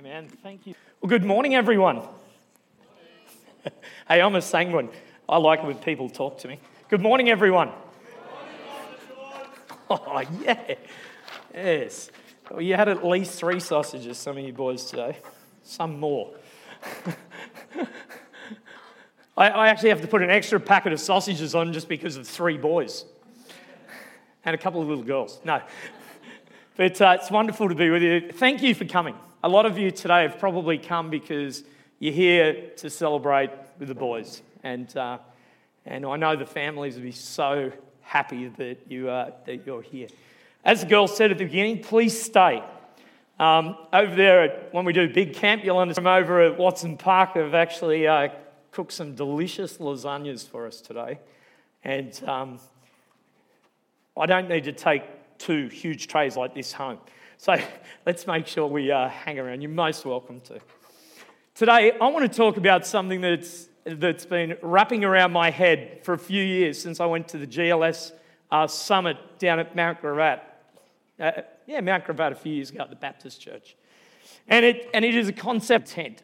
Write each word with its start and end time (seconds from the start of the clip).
Amen. 0.00 0.28
Thank 0.42 0.66
you. 0.66 0.74
Well, 1.02 1.10
good 1.10 1.26
morning, 1.26 1.54
everyone. 1.54 2.00
hey, 4.08 4.22
I'm 4.22 4.34
a 4.34 4.40
sanguine. 4.40 4.88
I 5.28 5.36
like 5.36 5.58
it 5.58 5.66
when 5.66 5.76
people 5.76 6.08
talk 6.08 6.38
to 6.38 6.48
me. 6.48 6.58
Good 6.88 7.02
morning, 7.02 7.28
everyone. 7.28 7.70
Oh, 9.90 10.22
yeah. 10.42 10.76
Yes. 11.52 12.10
Well, 12.50 12.62
you 12.62 12.76
had 12.76 12.88
at 12.88 13.04
least 13.04 13.38
three 13.38 13.60
sausages, 13.60 14.16
some 14.16 14.38
of 14.38 14.44
you 14.44 14.54
boys 14.54 14.86
today. 14.86 15.18
Some 15.64 16.00
more. 16.00 16.30
I, 19.36 19.50
I 19.50 19.68
actually 19.68 19.90
have 19.90 20.00
to 20.00 20.08
put 20.08 20.22
an 20.22 20.30
extra 20.30 20.58
packet 20.58 20.94
of 20.94 21.00
sausages 21.00 21.54
on 21.54 21.74
just 21.74 21.90
because 21.90 22.16
of 22.16 22.26
three 22.26 22.56
boys 22.56 23.04
and 24.46 24.54
a 24.54 24.58
couple 24.58 24.80
of 24.80 24.88
little 24.88 25.04
girls. 25.04 25.42
No. 25.44 25.60
But 26.76 26.98
uh, 27.02 27.18
it's 27.20 27.30
wonderful 27.30 27.68
to 27.68 27.74
be 27.74 27.90
with 27.90 28.00
you. 28.00 28.32
Thank 28.32 28.62
you 28.62 28.74
for 28.74 28.86
coming. 28.86 29.14
A 29.42 29.48
lot 29.48 29.64
of 29.64 29.78
you 29.78 29.90
today 29.90 30.20
have 30.20 30.38
probably 30.38 30.76
come 30.76 31.08
because 31.08 31.64
you're 31.98 32.12
here 32.12 32.72
to 32.76 32.90
celebrate 32.90 33.50
with 33.78 33.88
the 33.88 33.94
boys. 33.94 34.42
And, 34.62 34.94
uh, 34.94 35.16
and 35.86 36.04
I 36.04 36.16
know 36.16 36.36
the 36.36 36.44
families 36.44 36.96
will 36.96 37.04
be 37.04 37.12
so 37.12 37.72
happy 38.02 38.48
that, 38.48 38.80
you, 38.86 39.08
uh, 39.08 39.30
that 39.46 39.64
you're 39.64 39.80
here. 39.80 40.08
As 40.62 40.82
the 40.82 40.86
girl 40.88 41.08
said 41.08 41.30
at 41.30 41.38
the 41.38 41.46
beginning, 41.46 41.82
please 41.82 42.20
stay. 42.20 42.62
Um, 43.38 43.78
over 43.94 44.14
there, 44.14 44.42
at, 44.42 44.74
when 44.74 44.84
we 44.84 44.92
do 44.92 45.08
big 45.08 45.32
camp, 45.32 45.64
you'll 45.64 45.78
understand 45.78 46.06
over 46.06 46.42
at 46.42 46.58
Watson 46.58 46.98
Park, 46.98 47.30
have 47.36 47.54
actually 47.54 48.06
uh, 48.06 48.28
cooked 48.72 48.92
some 48.92 49.14
delicious 49.14 49.78
lasagnas 49.78 50.46
for 50.46 50.66
us 50.66 50.82
today. 50.82 51.18
And 51.82 52.22
um, 52.28 52.60
I 54.18 54.26
don't 54.26 54.50
need 54.50 54.64
to 54.64 54.72
take 54.72 55.02
two 55.38 55.68
huge 55.68 56.08
trays 56.08 56.36
like 56.36 56.54
this 56.54 56.74
home. 56.74 56.98
So 57.40 57.56
let's 58.06 58.26
make 58.26 58.46
sure 58.46 58.66
we 58.66 58.90
uh, 58.90 59.08
hang 59.08 59.38
around. 59.38 59.62
You're 59.62 59.70
most 59.70 60.04
welcome 60.04 60.42
to. 60.42 60.60
Today, 61.54 61.92
I 61.98 62.08
want 62.08 62.30
to 62.30 62.36
talk 62.36 62.58
about 62.58 62.86
something 62.86 63.22
that's, 63.22 63.66
that's 63.86 64.26
been 64.26 64.58
wrapping 64.60 65.04
around 65.04 65.32
my 65.32 65.48
head 65.48 66.00
for 66.02 66.12
a 66.12 66.18
few 66.18 66.44
years 66.44 66.78
since 66.78 67.00
I 67.00 67.06
went 67.06 67.28
to 67.28 67.38
the 67.38 67.46
GLS 67.46 68.12
uh, 68.50 68.66
summit 68.66 69.16
down 69.38 69.58
at 69.58 69.74
Mount 69.74 70.02
Gravatt. 70.02 70.40
Uh, 71.18 71.32
yeah, 71.66 71.80
Mount 71.80 72.04
Gravatt 72.04 72.32
a 72.32 72.34
few 72.34 72.52
years 72.52 72.68
ago 72.68 72.82
at 72.82 72.90
the 72.90 72.96
Baptist 72.96 73.40
Church. 73.40 73.74
And 74.46 74.66
it, 74.66 74.90
and 74.92 75.02
it 75.02 75.14
is 75.14 75.28
a 75.28 75.32
concept 75.32 75.88
tent. 75.88 76.22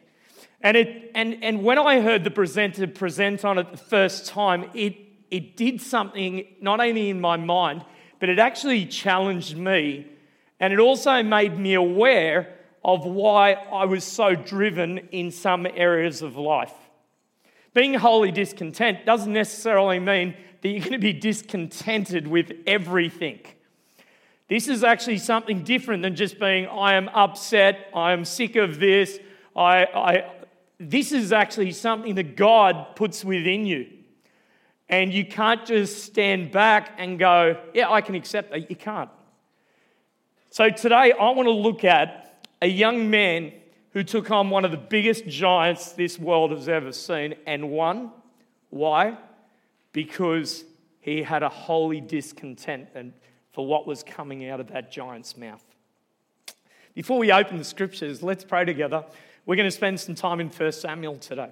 And, 0.61 0.77
it, 0.77 1.11
and, 1.15 1.43
and 1.43 1.63
when 1.63 1.79
I 1.79 1.99
heard 1.99 2.25
the 2.25 2.31
presenter 2.31 2.85
present 2.85 3.43
on 3.43 3.57
it 3.57 3.71
the 3.71 3.77
first 3.77 4.27
time, 4.27 4.69
it, 4.75 4.95
it 5.31 5.57
did 5.57 5.81
something 5.81 6.45
not 6.61 6.79
only 6.79 7.09
in 7.09 7.19
my 7.19 7.37
mind, 7.37 7.83
but 8.19 8.29
it 8.29 8.37
actually 8.37 8.85
challenged 8.85 9.57
me. 9.57 10.11
And 10.59 10.73
it 10.73 10.79
also 10.79 11.21
made 11.23 11.57
me 11.57 11.75
aware 11.75 12.55
of 12.83 13.05
why 13.05 13.53
I 13.53 13.85
was 13.85 14.03
so 14.03 14.33
driven 14.33 14.97
in 15.11 15.31
some 15.31 15.67
areas 15.67 16.21
of 16.21 16.37
life. 16.37 16.73
Being 17.73 17.93
wholly 17.93 18.31
discontent 18.31 19.05
doesn't 19.05 19.33
necessarily 19.33 19.99
mean 19.99 20.35
that 20.61 20.69
you're 20.69 20.79
going 20.79 20.93
to 20.93 20.97
be 20.97 21.13
discontented 21.13 22.27
with 22.27 22.51
everything. 22.65 23.39
This 24.47 24.67
is 24.67 24.83
actually 24.83 25.17
something 25.17 25.63
different 25.63 26.01
than 26.01 26.15
just 26.15 26.39
being, 26.39 26.67
I 26.67 26.93
am 26.93 27.09
upset, 27.09 27.89
I 27.93 28.13
am 28.13 28.23
sick 28.23 28.55
of 28.55 28.79
this. 28.79 29.19
I, 29.55 29.83
I, 29.83 30.31
this 30.79 31.11
is 31.11 31.33
actually 31.33 31.71
something 31.71 32.15
that 32.15 32.35
God 32.37 32.95
puts 32.95 33.25
within 33.25 33.65
you. 33.65 33.87
And 34.89 35.13
you 35.13 35.25
can't 35.25 35.65
just 35.65 36.05
stand 36.05 36.51
back 36.51 36.93
and 36.97 37.19
go, 37.19 37.61
yeah, 37.73 37.91
I 37.91 37.99
can 37.99 38.15
accept 38.15 38.51
that. 38.51 38.69
You 38.69 38.75
can't. 38.75 39.09
So 40.57 40.71
today, 40.71 41.11
I 41.11 41.29
want 41.29 41.45
to 41.45 41.51
look 41.51 41.83
at 41.83 42.41
a 42.63 42.67
young 42.67 43.11
man 43.11 43.53
who 43.91 44.01
took 44.03 44.31
on 44.31 44.49
one 44.49 44.65
of 44.65 44.71
the 44.71 44.77
biggest 44.77 45.27
giants 45.27 45.91
this 45.91 46.17
world 46.17 46.49
has 46.49 46.67
ever 46.67 46.91
seen 46.91 47.35
and 47.45 47.69
won. 47.69 48.09
Why? 48.71 49.19
Because 49.91 50.65
he 50.99 51.21
had 51.21 51.43
a 51.43 51.47
holy 51.47 52.01
discontentment 52.01 53.13
for 53.51 53.67
what 53.67 53.85
was 53.85 54.01
coming 54.01 54.49
out 54.49 54.59
of 54.59 54.69
that 54.69 54.91
giant's 54.91 55.37
mouth. 55.37 55.63
Before 56.95 57.19
we 57.19 57.31
open 57.31 57.59
the 57.59 57.63
scriptures, 57.63 58.23
let's 58.23 58.43
pray 58.43 58.65
together. 58.65 59.05
We're 59.45 59.57
going 59.57 59.67
to 59.67 59.71
spend 59.71 59.99
some 59.99 60.15
time 60.15 60.39
in 60.39 60.49
1 60.49 60.71
Samuel 60.71 61.17
today. 61.17 61.51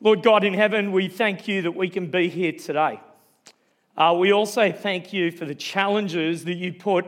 Lord 0.00 0.22
God 0.22 0.42
in 0.42 0.54
heaven, 0.54 0.92
we 0.92 1.08
thank 1.08 1.46
you 1.46 1.60
that 1.60 1.72
we 1.72 1.90
can 1.90 2.10
be 2.10 2.30
here 2.30 2.52
today. 2.52 2.98
Uh, 3.94 4.16
we 4.18 4.32
also 4.32 4.72
thank 4.72 5.12
you 5.12 5.30
for 5.30 5.44
the 5.44 5.54
challenges 5.54 6.46
that 6.46 6.54
you 6.54 6.72
put 6.72 7.04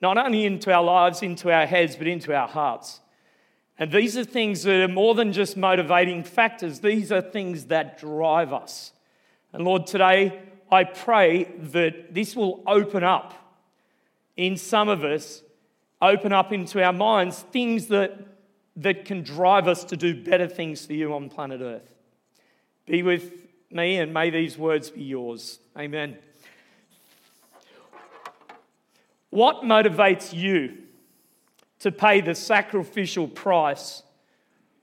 not 0.00 0.18
only 0.18 0.46
into 0.46 0.72
our 0.72 0.82
lives, 0.82 1.22
into 1.22 1.52
our 1.52 1.66
heads, 1.66 1.96
but 1.96 2.06
into 2.06 2.34
our 2.34 2.48
hearts. 2.48 3.00
And 3.78 3.90
these 3.90 4.16
are 4.16 4.24
things 4.24 4.62
that 4.64 4.82
are 4.82 4.88
more 4.88 5.14
than 5.14 5.32
just 5.32 5.56
motivating 5.56 6.22
factors, 6.22 6.80
these 6.80 7.10
are 7.10 7.22
things 7.22 7.66
that 7.66 7.98
drive 7.98 8.52
us. 8.52 8.92
And 9.52 9.64
Lord, 9.64 9.86
today 9.86 10.40
I 10.70 10.84
pray 10.84 11.44
that 11.44 12.14
this 12.14 12.36
will 12.36 12.62
open 12.66 13.02
up 13.02 13.34
in 14.36 14.56
some 14.56 14.88
of 14.88 15.02
us, 15.02 15.42
open 16.00 16.32
up 16.32 16.52
into 16.52 16.82
our 16.82 16.92
minds 16.92 17.40
things 17.50 17.88
that, 17.88 18.18
that 18.76 19.04
can 19.04 19.22
drive 19.22 19.66
us 19.66 19.84
to 19.84 19.96
do 19.96 20.14
better 20.14 20.46
things 20.46 20.86
for 20.86 20.92
you 20.92 21.12
on 21.14 21.28
planet 21.28 21.60
Earth. 21.60 21.94
Be 22.86 23.02
with 23.02 23.32
me, 23.70 23.98
and 23.98 24.12
may 24.12 24.30
these 24.30 24.56
words 24.56 24.90
be 24.90 25.02
yours. 25.02 25.58
Amen. 25.78 26.18
What 29.30 29.62
motivates 29.62 30.32
you 30.32 30.78
to 31.80 31.90
pay 31.90 32.20
the 32.20 32.34
sacrificial 32.34 33.26
price 33.26 34.02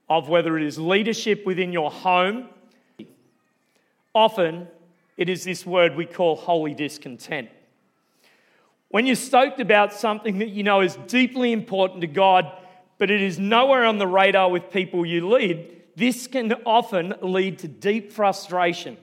of 0.08 0.28
whether 0.28 0.56
it 0.56 0.64
is 0.64 0.78
leadership 0.78 1.46
within 1.46 1.72
your 1.72 1.90
home? 1.90 2.48
Often, 4.14 4.68
it 5.16 5.28
is 5.28 5.44
this 5.44 5.66
word 5.66 5.96
we 5.96 6.06
call 6.06 6.34
holy 6.36 6.74
discontent. 6.74 7.50
When 8.88 9.04
you're 9.04 9.16
stoked 9.16 9.60
about 9.60 9.92
something 9.92 10.38
that 10.38 10.48
you 10.48 10.62
know 10.62 10.80
is 10.80 10.96
deeply 11.06 11.52
important 11.52 12.00
to 12.00 12.06
God, 12.06 12.50
but 12.96 13.10
it 13.10 13.20
is 13.20 13.38
nowhere 13.38 13.84
on 13.84 13.98
the 13.98 14.06
radar 14.06 14.50
with 14.50 14.70
people 14.70 15.04
you 15.04 15.28
lead, 15.28 15.82
this 15.94 16.26
can 16.26 16.52
often 16.64 17.14
lead 17.20 17.58
to 17.60 17.68
deep 17.68 18.12
frustration 18.12 18.96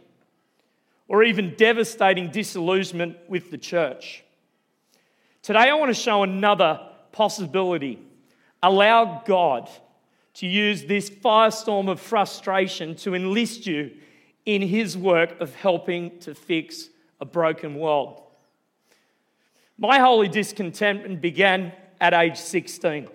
or 1.08 1.24
even 1.24 1.54
devastating 1.56 2.32
disillusionment 2.32 3.18
with 3.30 3.52
the 3.52 3.58
church. 3.58 4.25
Today, 5.46 5.70
I 5.70 5.76
want 5.76 5.90
to 5.90 6.02
show 6.02 6.24
another 6.24 6.80
possibility. 7.12 8.00
Allow 8.64 9.22
God 9.28 9.70
to 10.34 10.48
use 10.48 10.86
this 10.86 11.08
firestorm 11.08 11.88
of 11.88 12.00
frustration 12.00 12.96
to 12.96 13.14
enlist 13.14 13.68
you 13.68 13.92
in 14.48 14.64
His 14.64 14.98
work 14.98 15.40
of 15.40 15.54
helping 15.54 16.18
to 16.22 16.34
fix 16.34 16.90
a 17.22 17.26
broken 17.26 17.76
world. 17.76 18.24
My 19.78 20.00
holy 20.00 20.30
discontentment 20.30 21.22
began 21.22 21.74
at 22.02 22.16
age 22.16 22.38
16. 22.38 23.08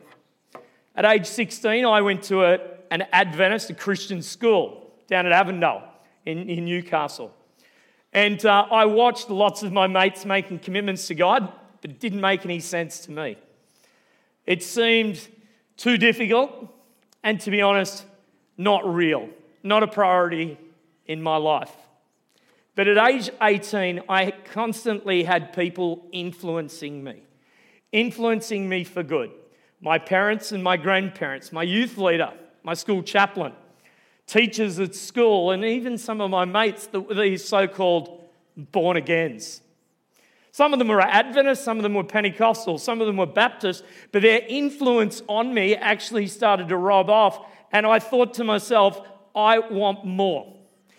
At 0.94 1.04
age 1.04 1.26
16, 1.26 1.84
I 1.84 2.00
went 2.00 2.22
to 2.24 2.44
a 2.44 2.60
an 2.92 3.06
Adventist, 3.12 3.70
a 3.70 3.74
Christian 3.74 4.22
school 4.22 4.92
down 5.08 5.26
at 5.26 5.32
Avondale 5.32 5.82
in, 6.24 6.48
in 6.48 6.64
Newcastle. 6.64 7.34
And 8.12 8.46
uh, 8.46 8.66
I 8.70 8.84
watched 8.84 9.30
lots 9.30 9.64
of 9.64 9.72
my 9.72 9.88
mates 9.88 10.24
making 10.24 10.60
commitments 10.60 11.08
to 11.08 11.16
God, 11.16 11.52
but 11.80 11.90
it 11.90 12.00
didn't 12.00 12.20
make 12.20 12.44
any 12.44 12.60
sense 12.60 13.00
to 13.00 13.10
me. 13.10 13.36
It 14.46 14.62
seemed 14.62 15.28
too 15.76 15.96
difficult, 15.96 16.68
and 17.22 17.40
to 17.40 17.50
be 17.50 17.62
honest, 17.62 18.04
not 18.56 18.86
real, 18.86 19.28
not 19.62 19.82
a 19.82 19.86
priority 19.86 20.58
in 21.06 21.22
my 21.22 21.36
life. 21.36 21.72
But 22.74 22.88
at 22.88 22.98
age 23.10 23.30
18, 23.42 24.02
I 24.08 24.30
constantly 24.30 25.24
had 25.24 25.52
people 25.52 26.06
influencing 26.12 27.02
me, 27.02 27.22
influencing 27.92 28.68
me 28.68 28.84
for 28.84 29.02
good. 29.02 29.30
My 29.80 29.98
parents 29.98 30.52
and 30.52 30.62
my 30.62 30.76
grandparents, 30.76 31.52
my 31.52 31.62
youth 31.62 31.96
leader, 31.96 32.32
my 32.62 32.74
school 32.74 33.02
chaplain, 33.02 33.52
teachers 34.26 34.78
at 34.78 34.94
school, 34.94 35.50
and 35.50 35.64
even 35.64 35.98
some 35.98 36.20
of 36.20 36.30
my 36.30 36.44
mates 36.44 36.86
that 36.88 37.00
were 37.00 37.14
these 37.14 37.44
so 37.44 37.66
called 37.66 38.24
born 38.56 38.96
agains. 38.96 39.62
Some 40.52 40.72
of 40.72 40.78
them 40.78 40.88
were 40.88 41.00
Adventists, 41.00 41.64
some 41.64 41.76
of 41.76 41.82
them 41.82 41.94
were 41.94 42.04
Pentecostal, 42.04 42.78
some 42.78 43.00
of 43.00 43.06
them 43.06 43.16
were 43.16 43.26
Baptists, 43.26 43.82
but 44.12 44.22
their 44.22 44.42
influence 44.48 45.22
on 45.28 45.54
me 45.54 45.76
actually 45.76 46.26
started 46.26 46.68
to 46.68 46.76
rub 46.76 47.08
off. 47.08 47.46
And 47.72 47.86
I 47.86 47.98
thought 48.00 48.34
to 48.34 48.44
myself, 48.44 49.00
I 49.34 49.60
want 49.60 50.04
more. 50.04 50.56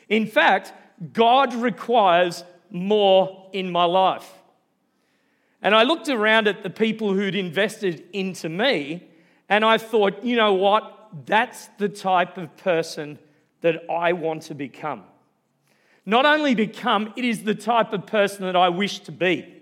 In 0.08 0.26
fact, 0.26 0.74
God 1.12 1.54
requires 1.54 2.44
more 2.70 3.50
in 3.52 3.72
my 3.72 3.84
life. 3.84 4.30
And 5.62 5.76
I 5.76 5.84
looked 5.84 6.08
around 6.08 6.48
at 6.48 6.64
the 6.64 6.70
people 6.70 7.14
who'd 7.14 7.36
invested 7.36 8.04
into 8.14 8.48
me, 8.48 9.08
and 9.50 9.66
I 9.66 9.78
thought, 9.78 10.24
you 10.24 10.36
know 10.38 10.54
what? 10.54 10.98
that's 11.26 11.68
the 11.78 11.90
type 11.90 12.38
of 12.38 12.56
person 12.58 13.20
that 13.62 13.84
I 13.90 14.14
want 14.14 14.44
to 14.44 14.56
become. 14.56 15.04
Not 16.06 16.26
only 16.26 16.56
become, 16.56 17.14
it 17.16 17.24
is 17.24 17.44
the 17.44 17.56
type 17.56 17.94
of 17.94 18.06
person 18.06 18.46
that 18.46 18.56
I 18.56 18.70
wish 18.70 19.00
to 19.02 19.12
be. 19.12 19.62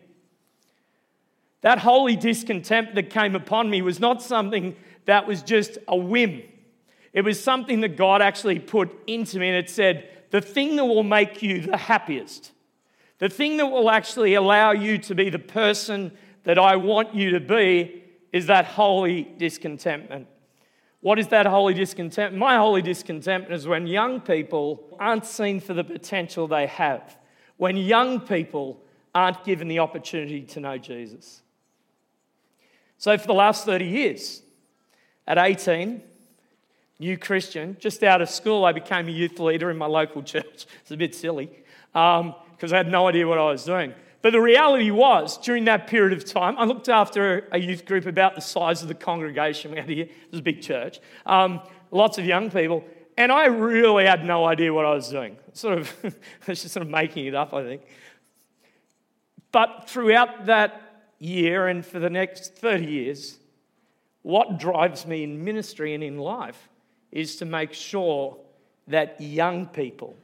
That 1.61 1.79
holy 1.79 2.15
discontent 2.15 2.95
that 2.95 3.09
came 3.09 3.35
upon 3.35 3.69
me 3.69 3.81
was 3.81 3.99
not 3.99 4.21
something 4.21 4.75
that 5.05 5.27
was 5.27 5.43
just 5.43 5.77
a 5.87 5.97
whim. 5.97 6.43
It 7.11 7.23
was 7.23 7.43
something 7.43 7.81
that 7.81 7.97
God 7.97 8.21
actually 8.21 8.59
put 8.59 8.89
into 9.07 9.39
me, 9.39 9.49
and 9.49 9.57
it 9.57 9.69
said, 9.69 10.07
The 10.31 10.41
thing 10.41 10.77
that 10.77 10.85
will 10.85 11.03
make 11.03 11.41
you 11.41 11.61
the 11.61 11.77
happiest, 11.77 12.51
the 13.17 13.29
thing 13.29 13.57
that 13.57 13.67
will 13.67 13.89
actually 13.89 14.35
allow 14.35 14.71
you 14.71 14.97
to 14.99 15.15
be 15.15 15.29
the 15.29 15.39
person 15.39 16.11
that 16.43 16.57
I 16.57 16.77
want 16.77 17.13
you 17.13 17.31
to 17.31 17.39
be, 17.41 18.03
is 18.31 18.45
that 18.47 18.65
holy 18.65 19.23
discontentment. 19.23 20.27
What 21.01 21.17
is 21.17 21.29
that 21.29 21.45
holy 21.45 21.73
discontent? 21.73 22.35
My 22.35 22.57
holy 22.57 22.81
discontent 22.81 23.51
is 23.51 23.67
when 23.67 23.87
young 23.87 24.19
people 24.19 24.97
aren't 24.99 25.25
seen 25.25 25.59
for 25.59 25.73
the 25.73 25.83
potential 25.83 26.47
they 26.47 26.67
have, 26.67 27.17
when 27.57 27.77
young 27.77 28.19
people 28.19 28.81
aren't 29.15 29.43
given 29.43 29.67
the 29.67 29.79
opportunity 29.79 30.41
to 30.41 30.59
know 30.59 30.77
Jesus. 30.77 31.41
So, 32.97 33.17
for 33.17 33.27
the 33.27 33.33
last 33.33 33.65
30 33.65 33.85
years, 33.85 34.41
at 35.25 35.37
18, 35.37 36.01
new 36.99 37.17
Christian, 37.17 37.77
just 37.79 38.03
out 38.03 38.21
of 38.21 38.29
school, 38.29 38.65
I 38.65 38.73
became 38.73 39.07
a 39.07 39.11
youth 39.11 39.39
leader 39.39 39.71
in 39.71 39.77
my 39.77 39.85
local 39.85 40.21
church. 40.33 40.65
It's 40.81 40.91
a 40.91 40.97
bit 40.97 41.15
silly 41.15 41.49
because 41.93 42.21
um, 42.21 42.73
I 42.73 42.77
had 42.77 42.91
no 42.91 43.07
idea 43.07 43.25
what 43.25 43.37
I 43.37 43.45
was 43.45 43.63
doing. 43.63 43.93
But 44.21 44.33
the 44.33 44.41
reality 44.41 44.91
was, 44.91 45.37
during 45.37 45.65
that 45.65 45.87
period 45.87 46.17
of 46.17 46.25
time, 46.25 46.57
I 46.57 46.65
looked 46.65 46.89
after 46.89 47.47
a 47.51 47.59
youth 47.59 47.85
group 47.85 48.05
about 48.05 48.35
the 48.35 48.41
size 48.41 48.81
of 48.81 48.89
the 48.89 48.93
congregation 48.93 49.71
we 49.71 49.77
had 49.77 49.89
here. 49.89 50.05
It 50.05 50.31
was 50.31 50.41
a 50.41 50.43
big 50.43 50.61
church, 50.61 50.99
um, 51.25 51.61
lots 51.91 52.17
of 52.17 52.25
young 52.25 52.51
people, 52.51 52.83
and 53.17 53.31
I 53.31 53.45
really 53.45 54.05
had 54.05 54.25
no 54.25 54.45
idea 54.45 54.73
what 54.73 54.85
I 54.85 54.93
was 54.93 55.09
doing. 55.09 55.37
Sort 55.53 55.77
of, 55.77 55.93
it's 56.47 56.63
just 56.63 56.73
sort 56.73 56.85
of 56.85 56.91
making 56.91 57.27
it 57.27 57.35
up, 57.35 57.53
I 57.53 57.63
think. 57.63 57.83
But 59.51 59.85
throughout 59.87 60.45
that 60.47 60.81
year 61.19 61.67
and 61.67 61.85
for 61.85 61.99
the 61.99 62.09
next 62.09 62.55
30 62.55 62.85
years, 62.85 63.39
what 64.21 64.59
drives 64.59 65.05
me 65.05 65.23
in 65.23 65.43
ministry 65.43 65.93
and 65.93 66.03
in 66.03 66.17
life 66.17 66.69
is 67.11 67.37
to 67.37 67.45
make 67.45 67.73
sure 67.73 68.37
that 68.87 69.19
young 69.21 69.65
people 69.65 70.15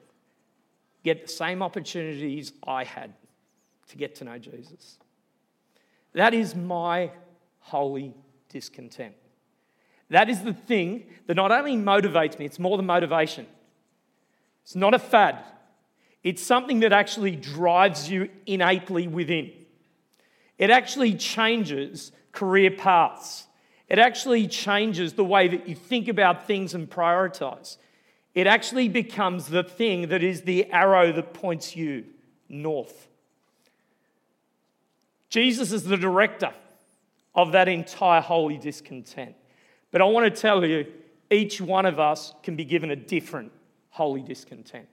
get 1.03 1.21
the 1.21 1.31
same 1.31 1.63
opportunities 1.63 2.51
I 2.67 2.83
had 2.83 3.13
to 3.89 3.97
get 3.97 4.15
to 4.15 4.23
know 4.23 4.37
Jesus. 4.37 4.97
That 6.13 6.33
is 6.33 6.55
my 6.55 7.11
holy 7.59 8.13
discontent. 8.49 9.15
That 10.09 10.29
is 10.29 10.43
the 10.43 10.53
thing 10.53 11.07
that 11.27 11.35
not 11.35 11.51
only 11.51 11.75
motivates 11.75 12.37
me, 12.37 12.45
it's 12.45 12.59
more 12.59 12.77
than 12.77 12.85
motivation. 12.85 13.47
It's 14.63 14.75
not 14.75 14.93
a 14.93 14.99
fad, 14.99 15.43
it's 16.23 16.41
something 16.41 16.79
that 16.79 16.91
actually 16.91 17.35
drives 17.35 18.09
you 18.09 18.29
innately 18.47 19.07
within. 19.07 19.51
It 20.57 20.71
actually 20.71 21.13
changes 21.15 22.11
career 22.31 22.71
paths. 22.71 23.45
It 23.87 23.99
actually 23.99 24.47
changes 24.47 25.13
the 25.13 25.23
way 25.23 25.47
that 25.47 25.67
you 25.67 25.75
think 25.75 26.07
about 26.07 26.47
things 26.47 26.73
and 26.73 26.89
prioritize. 26.89 27.77
It 28.33 28.47
actually 28.47 28.89
becomes 28.89 29.47
the 29.47 29.63
thing 29.63 30.07
that 30.07 30.23
is 30.23 30.41
the 30.41 30.71
arrow 30.71 31.11
that 31.11 31.33
points 31.33 31.75
you 31.75 32.05
north. 32.49 33.07
Jesus 35.29 35.71
is 35.71 35.83
the 35.83 35.97
director 35.97 36.53
of 37.33 37.51
that 37.51 37.67
entire 37.67 38.21
holy 38.21 38.57
discontent. 38.57 39.35
But 39.91 40.01
I 40.01 40.05
want 40.05 40.33
to 40.33 40.41
tell 40.41 40.63
you, 40.65 40.85
each 41.29 41.59
one 41.59 41.85
of 41.85 41.99
us 41.99 42.33
can 42.43 42.55
be 42.55 42.65
given 42.65 42.91
a 42.91 42.95
different 42.95 43.51
holy 43.89 44.21
discontent. 44.21 44.87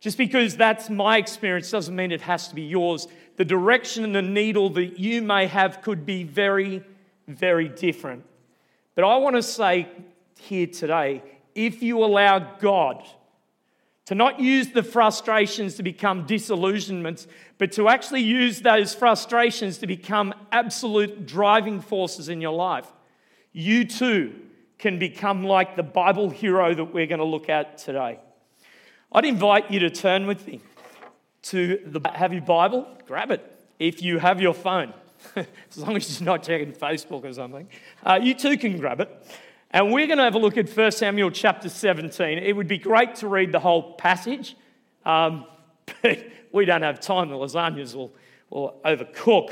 Just 0.00 0.18
because 0.18 0.56
that's 0.56 0.90
my 0.90 1.18
experience 1.18 1.70
doesn't 1.70 1.94
mean 1.94 2.10
it 2.10 2.22
has 2.22 2.48
to 2.48 2.54
be 2.54 2.62
yours. 2.62 3.06
The 3.36 3.44
direction 3.44 4.04
and 4.04 4.14
the 4.14 4.22
needle 4.22 4.70
that 4.70 4.98
you 4.98 5.22
may 5.22 5.46
have 5.46 5.80
could 5.80 6.04
be 6.04 6.24
very, 6.24 6.82
very 7.28 7.68
different. 7.68 8.24
But 8.96 9.04
I 9.04 9.16
want 9.18 9.36
to 9.36 9.42
say 9.42 9.88
here 10.38 10.66
today 10.66 11.22
if 11.54 11.82
you 11.82 12.02
allow 12.04 12.38
God 12.38 13.06
to 14.06 14.14
not 14.14 14.40
use 14.40 14.68
the 14.68 14.82
frustrations 14.82 15.76
to 15.76 15.82
become 15.82 16.26
disillusionments, 16.26 17.26
but 17.58 17.72
to 17.72 17.88
actually 17.88 18.22
use 18.22 18.60
those 18.60 18.94
frustrations 18.94 19.78
to 19.78 19.86
become 19.86 20.34
absolute 20.50 21.26
driving 21.26 21.80
forces 21.80 22.28
in 22.28 22.40
your 22.40 22.52
life, 22.52 22.90
you 23.52 23.84
too 23.84 24.34
can 24.78 24.98
become 24.98 25.44
like 25.44 25.76
the 25.76 25.82
Bible 25.82 26.30
hero 26.30 26.74
that 26.74 26.86
we're 26.86 27.06
going 27.06 27.20
to 27.20 27.24
look 27.24 27.48
at 27.48 27.78
today. 27.78 28.18
I'd 29.12 29.24
invite 29.24 29.70
you 29.70 29.78
to 29.80 29.90
turn 29.90 30.26
with 30.26 30.46
me 30.46 30.60
to 31.42 31.80
the 31.84 32.00
have 32.12 32.32
your 32.32 32.42
Bible, 32.42 32.88
grab 33.06 33.30
it. 33.30 33.48
If 33.78 34.02
you 34.02 34.18
have 34.18 34.40
your 34.40 34.54
phone, 34.54 34.92
as 35.36 35.46
long 35.76 35.96
as 35.96 36.20
you're 36.20 36.26
not 36.26 36.42
checking 36.42 36.72
Facebook 36.72 37.24
or 37.24 37.32
something, 37.32 37.68
uh, 38.04 38.18
you 38.20 38.34
too 38.34 38.56
can 38.56 38.78
grab 38.78 39.00
it. 39.00 39.26
And 39.72 39.90
we're 39.90 40.06
going 40.06 40.18
to 40.18 40.24
have 40.24 40.34
a 40.34 40.38
look 40.38 40.58
at 40.58 40.68
1 40.68 40.92
Samuel 40.92 41.30
chapter 41.30 41.70
17. 41.70 42.38
It 42.38 42.54
would 42.54 42.68
be 42.68 42.76
great 42.76 43.14
to 43.16 43.28
read 43.28 43.52
the 43.52 43.58
whole 43.58 43.94
passage, 43.94 44.54
um, 45.06 45.46
but 46.02 46.26
we 46.52 46.66
don't 46.66 46.82
have 46.82 47.00
time. 47.00 47.30
The 47.30 47.36
lasagnas 47.36 47.94
will, 47.94 48.12
will 48.50 48.78
overcook. 48.84 49.50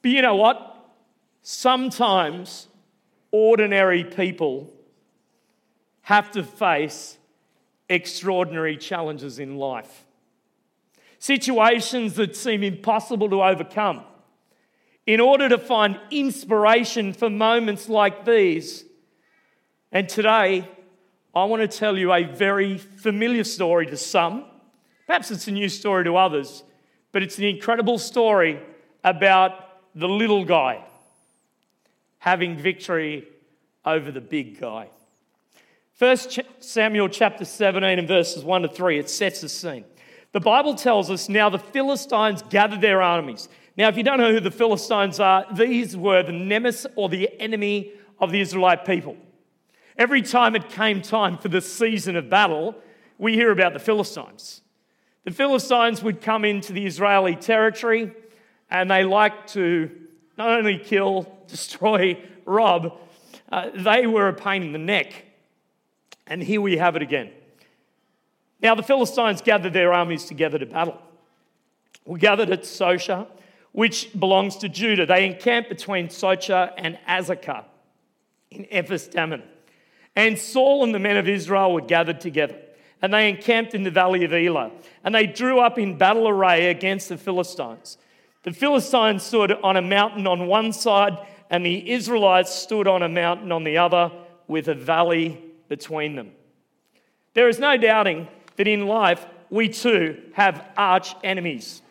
But 0.00 0.10
you 0.10 0.22
know 0.22 0.36
what? 0.36 0.70
Sometimes 1.42 2.68
ordinary 3.30 4.04
people 4.04 4.72
have 6.02 6.30
to 6.30 6.42
face 6.42 7.18
extraordinary 7.90 8.78
challenges 8.78 9.38
in 9.38 9.56
life, 9.56 10.06
situations 11.18 12.14
that 12.14 12.36
seem 12.36 12.62
impossible 12.62 13.28
to 13.28 13.42
overcome 13.42 14.02
in 15.06 15.20
order 15.20 15.48
to 15.48 15.58
find 15.58 15.98
inspiration 16.10 17.12
for 17.12 17.28
moments 17.28 17.88
like 17.88 18.24
these. 18.24 18.84
And 19.92 20.08
today, 20.08 20.68
I 21.34 21.44
want 21.44 21.62
to 21.62 21.78
tell 21.78 21.98
you 21.98 22.12
a 22.12 22.24
very 22.24 22.78
familiar 22.78 23.44
story 23.44 23.86
to 23.86 23.96
some. 23.96 24.44
Perhaps 25.06 25.30
it's 25.30 25.48
a 25.48 25.52
new 25.52 25.68
story 25.68 26.04
to 26.04 26.16
others, 26.16 26.62
but 27.12 27.22
it's 27.22 27.38
an 27.38 27.44
incredible 27.44 27.98
story 27.98 28.60
about 29.02 29.52
the 29.94 30.08
little 30.08 30.44
guy 30.44 30.82
having 32.18 32.56
victory 32.56 33.28
over 33.84 34.10
the 34.10 34.20
big 34.20 34.58
guy. 34.58 34.88
First 35.92 36.40
Samuel 36.58 37.08
chapter 37.08 37.44
17 37.44 37.98
and 37.98 38.08
verses 38.08 38.42
1 38.42 38.62
to 38.62 38.68
3, 38.68 38.98
it 38.98 39.10
sets 39.10 39.42
the 39.42 39.48
scene. 39.48 39.84
The 40.32 40.40
Bible 40.40 40.74
tells 40.74 41.10
us 41.10 41.28
now 41.28 41.50
the 41.50 41.58
Philistines 41.58 42.42
gathered 42.48 42.80
their 42.80 43.02
armies. 43.02 43.48
Now, 43.76 43.88
if 43.88 43.96
you 43.96 44.04
don't 44.04 44.18
know 44.18 44.32
who 44.32 44.40
the 44.40 44.50
Philistines 44.50 45.18
are, 45.18 45.46
these 45.52 45.96
were 45.96 46.22
the 46.22 46.32
nemesis 46.32 46.86
or 46.94 47.08
the 47.08 47.28
enemy 47.40 47.92
of 48.20 48.30
the 48.30 48.40
Israelite 48.40 48.84
people. 48.84 49.16
Every 49.96 50.22
time 50.22 50.54
it 50.54 50.68
came 50.68 51.02
time 51.02 51.38
for 51.38 51.48
the 51.48 51.60
season 51.60 52.16
of 52.16 52.30
battle, 52.30 52.76
we 53.18 53.34
hear 53.34 53.50
about 53.50 53.72
the 53.72 53.78
Philistines. 53.80 54.60
The 55.24 55.30
Philistines 55.30 56.02
would 56.02 56.20
come 56.20 56.44
into 56.44 56.72
the 56.72 56.86
Israeli 56.86 57.34
territory 57.34 58.12
and 58.70 58.90
they 58.90 59.04
liked 59.04 59.52
to 59.54 59.90
not 60.36 60.50
only 60.50 60.78
kill, 60.78 61.32
destroy, 61.48 62.20
rob, 62.44 62.98
uh, 63.50 63.70
they 63.74 64.06
were 64.06 64.28
a 64.28 64.34
pain 64.34 64.62
in 64.62 64.72
the 64.72 64.78
neck. 64.78 65.24
And 66.26 66.42
here 66.42 66.60
we 66.60 66.76
have 66.76 66.96
it 66.96 67.02
again. 67.02 67.30
Now, 68.60 68.74
the 68.74 68.82
Philistines 68.82 69.42
gathered 69.42 69.72
their 69.72 69.92
armies 69.92 70.24
together 70.24 70.58
to 70.58 70.66
battle. 70.66 70.98
We 72.06 72.18
gathered 72.18 72.50
at 72.50 72.62
Socher 72.62 73.26
which 73.74 74.08
belongs 74.16 74.56
to 74.58 74.68
Judah. 74.68 75.04
They 75.04 75.26
encamped 75.26 75.68
between 75.68 76.06
Socher 76.06 76.72
and 76.78 76.96
Azekah 77.08 77.64
in 78.52 78.68
Ephes 78.70 79.08
Dammim. 79.08 79.42
And 80.14 80.38
Saul 80.38 80.84
and 80.84 80.94
the 80.94 81.00
men 81.00 81.16
of 81.16 81.28
Israel 81.28 81.72
were 81.72 81.80
gathered 81.80 82.20
together, 82.20 82.56
and 83.02 83.12
they 83.12 83.28
encamped 83.28 83.74
in 83.74 83.82
the 83.82 83.90
valley 83.90 84.24
of 84.24 84.32
Elah, 84.32 84.70
and 85.02 85.12
they 85.12 85.26
drew 85.26 85.58
up 85.58 85.76
in 85.76 85.98
battle 85.98 86.28
array 86.28 86.70
against 86.70 87.08
the 87.08 87.16
Philistines. 87.16 87.98
The 88.44 88.52
Philistines 88.52 89.24
stood 89.24 89.50
on 89.50 89.76
a 89.76 89.82
mountain 89.82 90.28
on 90.28 90.46
one 90.46 90.72
side, 90.72 91.18
and 91.50 91.66
the 91.66 91.90
Israelites 91.90 92.54
stood 92.54 92.86
on 92.86 93.02
a 93.02 93.08
mountain 93.08 93.50
on 93.50 93.64
the 93.64 93.78
other, 93.78 94.12
with 94.46 94.68
a 94.68 94.74
valley 94.74 95.42
between 95.68 96.14
them. 96.14 96.30
There 97.32 97.48
is 97.48 97.58
no 97.58 97.76
doubting 97.76 98.28
that 98.54 98.68
in 98.68 98.86
life 98.86 99.26
we 99.50 99.68
too 99.68 100.22
have 100.34 100.64
arch 100.76 101.16
enemies. 101.24 101.82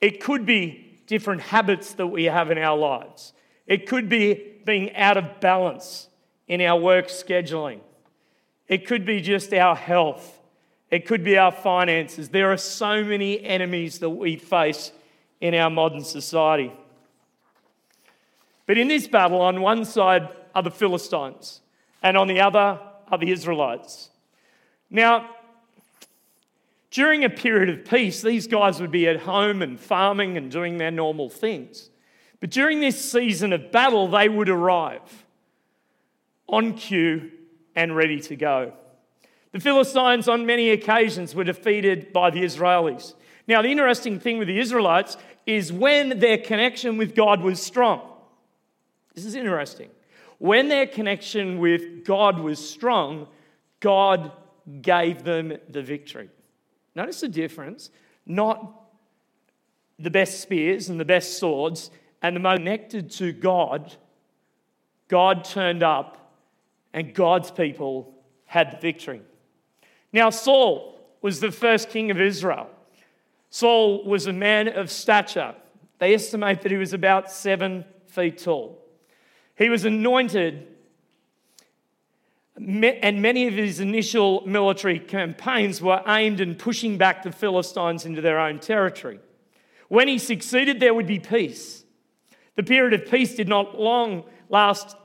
It 0.00 0.20
could 0.20 0.44
be 0.44 1.00
different 1.06 1.40
habits 1.40 1.94
that 1.94 2.06
we 2.06 2.24
have 2.24 2.50
in 2.50 2.58
our 2.58 2.76
lives. 2.76 3.32
It 3.66 3.86
could 3.86 4.08
be 4.08 4.52
being 4.64 4.94
out 4.96 5.16
of 5.16 5.40
balance 5.40 6.08
in 6.48 6.60
our 6.60 6.78
work 6.78 7.08
scheduling. 7.08 7.80
It 8.68 8.86
could 8.86 9.04
be 9.04 9.20
just 9.20 9.52
our 9.52 9.76
health. 9.76 10.40
It 10.90 11.06
could 11.06 11.24
be 11.24 11.36
our 11.36 11.52
finances. 11.52 12.28
There 12.28 12.52
are 12.52 12.56
so 12.56 13.04
many 13.04 13.42
enemies 13.44 13.98
that 13.98 14.10
we 14.10 14.36
face 14.36 14.92
in 15.40 15.54
our 15.54 15.70
modern 15.70 16.04
society. 16.04 16.72
But 18.66 18.78
in 18.78 18.88
this 18.88 19.06
battle, 19.06 19.40
on 19.40 19.60
one 19.60 19.84
side 19.84 20.28
are 20.54 20.62
the 20.62 20.70
Philistines, 20.70 21.60
and 22.02 22.16
on 22.16 22.28
the 22.28 22.40
other 22.40 22.78
are 23.10 23.18
the 23.18 23.30
Israelites. 23.30 24.10
Now, 24.88 25.33
during 26.94 27.24
a 27.24 27.28
period 27.28 27.68
of 27.68 27.84
peace, 27.84 28.22
these 28.22 28.46
guys 28.46 28.80
would 28.80 28.92
be 28.92 29.08
at 29.08 29.22
home 29.22 29.62
and 29.62 29.80
farming 29.80 30.36
and 30.36 30.48
doing 30.48 30.78
their 30.78 30.92
normal 30.92 31.28
things. 31.28 31.90
But 32.38 32.50
during 32.50 32.78
this 32.78 33.10
season 33.10 33.52
of 33.52 33.72
battle, 33.72 34.06
they 34.06 34.28
would 34.28 34.48
arrive 34.48 35.26
on 36.46 36.74
cue 36.74 37.32
and 37.74 37.96
ready 37.96 38.20
to 38.20 38.36
go. 38.36 38.74
The 39.50 39.58
Philistines, 39.58 40.28
on 40.28 40.46
many 40.46 40.70
occasions, 40.70 41.34
were 41.34 41.42
defeated 41.42 42.12
by 42.12 42.30
the 42.30 42.44
Israelis. 42.44 43.14
Now, 43.48 43.60
the 43.60 43.72
interesting 43.72 44.20
thing 44.20 44.38
with 44.38 44.46
the 44.46 44.60
Israelites 44.60 45.16
is 45.46 45.72
when 45.72 46.20
their 46.20 46.38
connection 46.38 46.96
with 46.96 47.16
God 47.16 47.40
was 47.40 47.60
strong. 47.60 48.08
This 49.16 49.24
is 49.24 49.34
interesting. 49.34 49.90
When 50.38 50.68
their 50.68 50.86
connection 50.86 51.58
with 51.58 52.04
God 52.04 52.38
was 52.38 52.64
strong, 52.64 53.26
God 53.80 54.30
gave 54.80 55.24
them 55.24 55.54
the 55.68 55.82
victory. 55.82 56.30
Notice 56.94 57.20
the 57.20 57.28
difference. 57.28 57.90
Not 58.26 58.82
the 59.98 60.10
best 60.10 60.40
spears 60.40 60.88
and 60.88 60.98
the 60.98 61.04
best 61.04 61.38
swords 61.38 61.90
and 62.22 62.34
the 62.34 62.40
most 62.40 62.58
connected 62.58 63.10
to 63.12 63.32
God, 63.32 63.94
God 65.08 65.44
turned 65.44 65.82
up 65.82 66.32
and 66.92 67.14
God's 67.14 67.50
people 67.50 68.14
had 68.46 68.70
the 68.70 68.76
victory. 68.78 69.20
Now, 70.12 70.30
Saul 70.30 71.00
was 71.20 71.40
the 71.40 71.50
first 71.50 71.90
king 71.90 72.10
of 72.10 72.20
Israel. 72.20 72.70
Saul 73.50 74.04
was 74.04 74.26
a 74.26 74.32
man 74.32 74.68
of 74.68 74.90
stature. 74.90 75.54
They 75.98 76.14
estimate 76.14 76.62
that 76.62 76.72
he 76.72 76.78
was 76.78 76.92
about 76.92 77.30
seven 77.30 77.84
feet 78.06 78.38
tall. 78.38 78.80
He 79.56 79.68
was 79.68 79.84
anointed, 79.84 80.66
and 82.56 83.20
many 83.20 83.46
of 83.48 83.54
his 83.54 83.80
initial 83.80 84.46
military 84.46 84.98
campaigns 84.98 85.82
were 85.82 86.02
aimed 86.06 86.40
in 86.40 86.54
pushing 86.54 86.96
back 86.96 87.22
the 87.22 87.32
Philistines 87.32 88.06
into 88.06 88.20
their 88.20 88.38
own 88.38 88.60
territory. 88.60 89.18
When 89.88 90.08
he 90.08 90.18
succeeded, 90.18 90.80
there 90.80 90.94
would 90.94 91.06
be 91.06 91.18
peace. 91.18 91.84
The 92.56 92.62
period 92.62 92.92
of 92.94 93.10
peace 93.10 93.34
did 93.34 93.48
not 93.48 93.78
long 93.78 94.24
last 94.48 94.96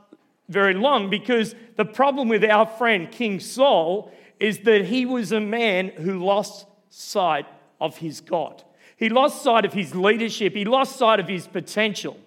very 0.48 0.74
long 0.74 1.10
because 1.10 1.56
the 1.75 1.86
problem 1.86 2.27
with 2.27 2.44
our 2.44 2.65
friend 2.65 3.12
King 3.12 3.39
Saul 3.39 4.12
is 4.39 4.60
that 4.60 4.86
he 4.86 5.06
was 5.06 5.32
a 5.32 5.39
man 5.39 5.89
who 5.89 6.24
lost 6.24 6.65
sight 6.89 7.46
of 7.82 7.98
his 7.98 8.22
God. 8.22 8.63
He 8.98 9.10
lost 9.10 9.41
sight 9.41 9.65
of 9.65 9.74
his 9.74 9.96
leadership, 9.96 10.53
he 10.53 10.65
lost 10.65 10.98
sight 10.98 11.20
of 11.20 11.27
his 11.27 11.48
potential. 11.48 12.18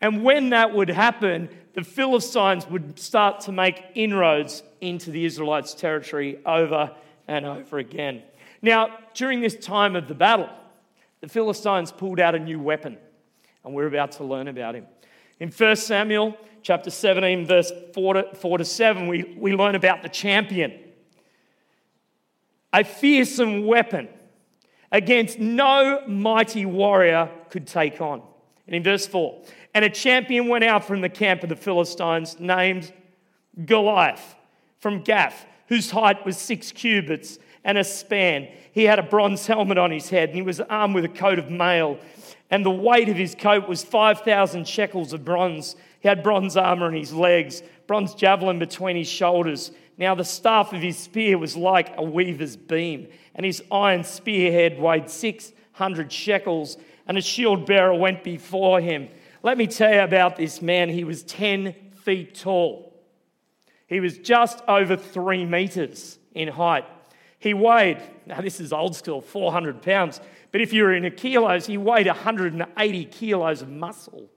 And 0.00 0.24
when 0.24 0.50
that 0.50 0.74
would 0.74 0.88
happen, 0.88 1.48
the 1.74 1.84
Philistines 1.84 2.66
would 2.66 2.98
start 2.98 3.40
to 3.40 3.52
make 3.52 3.82
inroads 3.94 4.62
into 4.80 5.10
the 5.10 5.24
Israelites' 5.24 5.74
territory 5.74 6.38
over 6.44 6.94
and 7.28 7.44
over 7.44 7.78
again. 7.78 8.22
Now, 8.62 8.98
during 9.14 9.40
this 9.40 9.56
time 9.56 9.96
of 9.96 10.08
the 10.08 10.14
battle, 10.14 10.48
the 11.20 11.28
Philistines 11.28 11.92
pulled 11.92 12.18
out 12.18 12.34
a 12.34 12.38
new 12.38 12.58
weapon, 12.58 12.98
and 13.64 13.74
we're 13.74 13.86
about 13.86 14.12
to 14.12 14.24
learn 14.24 14.48
about 14.48 14.74
him. 14.74 14.86
In 15.38 15.50
1 15.50 15.76
Samuel 15.76 16.36
chapter 16.62 16.90
17, 16.90 17.46
verse 17.46 17.72
4 17.94 18.14
to, 18.14 18.34
4 18.34 18.58
to 18.58 18.64
7, 18.64 19.06
we, 19.06 19.34
we 19.38 19.54
learn 19.54 19.74
about 19.74 20.02
the 20.02 20.08
champion. 20.08 20.78
A 22.72 22.84
fearsome 22.84 23.66
weapon 23.66 24.08
against 24.92 25.38
no 25.38 26.06
mighty 26.06 26.66
warrior 26.66 27.30
could 27.48 27.66
take 27.66 28.00
on. 28.00 28.22
And 28.66 28.76
in 28.76 28.82
verse 28.82 29.06
4, 29.06 29.42
and 29.74 29.84
a 29.84 29.90
champion 29.90 30.48
went 30.48 30.64
out 30.64 30.84
from 30.84 31.00
the 31.00 31.08
camp 31.08 31.42
of 31.42 31.48
the 31.48 31.56
Philistines 31.56 32.38
named 32.40 32.92
Goliath 33.64 34.36
from 34.78 35.02
Gath, 35.02 35.46
whose 35.68 35.90
height 35.90 36.24
was 36.24 36.36
six 36.36 36.72
cubits 36.72 37.38
and 37.64 37.78
a 37.78 37.84
span. 37.84 38.48
He 38.72 38.84
had 38.84 38.98
a 38.98 39.02
bronze 39.02 39.46
helmet 39.46 39.78
on 39.78 39.90
his 39.90 40.08
head, 40.08 40.30
and 40.30 40.36
he 40.36 40.42
was 40.42 40.60
armed 40.60 40.94
with 40.94 41.04
a 41.04 41.08
coat 41.08 41.38
of 41.38 41.50
mail. 41.50 41.98
And 42.50 42.64
the 42.64 42.70
weight 42.70 43.08
of 43.08 43.16
his 43.16 43.34
coat 43.34 43.68
was 43.68 43.84
5,000 43.84 44.66
shekels 44.66 45.12
of 45.12 45.24
bronze. 45.24 45.76
He 46.00 46.08
had 46.08 46.22
bronze 46.22 46.56
armor 46.56 46.86
on 46.86 46.94
his 46.94 47.12
legs, 47.12 47.62
bronze 47.86 48.14
javelin 48.14 48.58
between 48.58 48.96
his 48.96 49.08
shoulders. 49.08 49.70
Now 49.98 50.14
the 50.14 50.24
staff 50.24 50.72
of 50.72 50.80
his 50.80 50.98
spear 50.98 51.36
was 51.36 51.56
like 51.56 51.92
a 51.96 52.02
weaver's 52.02 52.56
beam, 52.56 53.08
and 53.34 53.44
his 53.44 53.62
iron 53.70 54.02
spearhead 54.02 54.80
weighed 54.80 55.10
600 55.10 56.10
shekels, 56.10 56.78
and 57.06 57.18
a 57.18 57.22
shield 57.22 57.66
bearer 57.66 57.94
went 57.94 58.24
before 58.24 58.80
him. 58.80 59.08
Let 59.42 59.56
me 59.56 59.66
tell 59.66 59.92
you 59.92 60.00
about 60.00 60.36
this 60.36 60.60
man. 60.60 60.90
He 60.90 61.04
was 61.04 61.22
10 61.22 61.74
feet 62.04 62.34
tall. 62.34 62.94
He 63.86 64.00
was 64.00 64.18
just 64.18 64.62
over 64.68 64.96
three 64.96 65.46
meters 65.46 66.18
in 66.34 66.48
height. 66.48 66.84
He 67.38 67.54
weighed, 67.54 67.98
now 68.26 68.42
this 68.42 68.60
is 68.60 68.72
old 68.72 68.94
school, 68.94 69.22
400 69.22 69.80
pounds, 69.80 70.20
but 70.52 70.60
if 70.60 70.72
you 70.74 70.82
were 70.82 70.92
in 70.92 71.10
kilos, 71.12 71.66
he 71.66 71.78
weighed 71.78 72.06
180 72.06 73.04
kilos 73.06 73.62
of 73.62 73.70
muscle. 73.70 74.28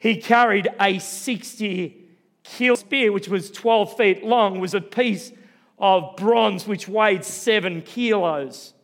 He 0.00 0.16
carried 0.16 0.68
a 0.80 0.98
60 0.98 2.08
kilo 2.42 2.74
spear, 2.74 3.12
which 3.12 3.28
was 3.28 3.52
12 3.52 3.96
feet 3.96 4.24
long, 4.24 4.58
was 4.58 4.74
a 4.74 4.80
piece 4.80 5.32
of 5.78 6.16
bronze 6.16 6.66
which 6.66 6.88
weighed 6.88 7.24
seven 7.24 7.82
kilos. 7.82 8.74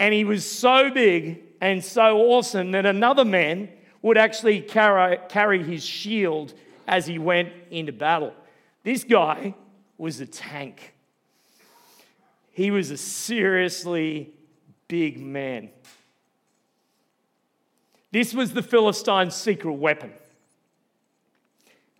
And 0.00 0.12
he 0.12 0.24
was 0.24 0.50
so 0.50 0.90
big 0.90 1.44
and 1.60 1.84
so 1.84 2.18
awesome 2.18 2.70
that 2.72 2.86
another 2.86 3.24
man 3.24 3.68
would 4.02 4.16
actually 4.16 4.60
carry, 4.60 5.18
carry 5.28 5.62
his 5.62 5.84
shield 5.84 6.54
as 6.86 7.06
he 7.06 7.18
went 7.18 7.52
into 7.70 7.92
battle. 7.92 8.32
This 8.84 9.04
guy 9.04 9.54
was 9.96 10.20
a 10.20 10.26
tank. 10.26 10.94
He 12.50 12.70
was 12.70 12.90
a 12.90 12.96
seriously 12.96 14.30
big 14.86 15.20
man. 15.20 15.70
This 18.10 18.32
was 18.32 18.52
the 18.52 18.62
Philistines' 18.62 19.34
secret 19.34 19.74
weapon. 19.74 20.12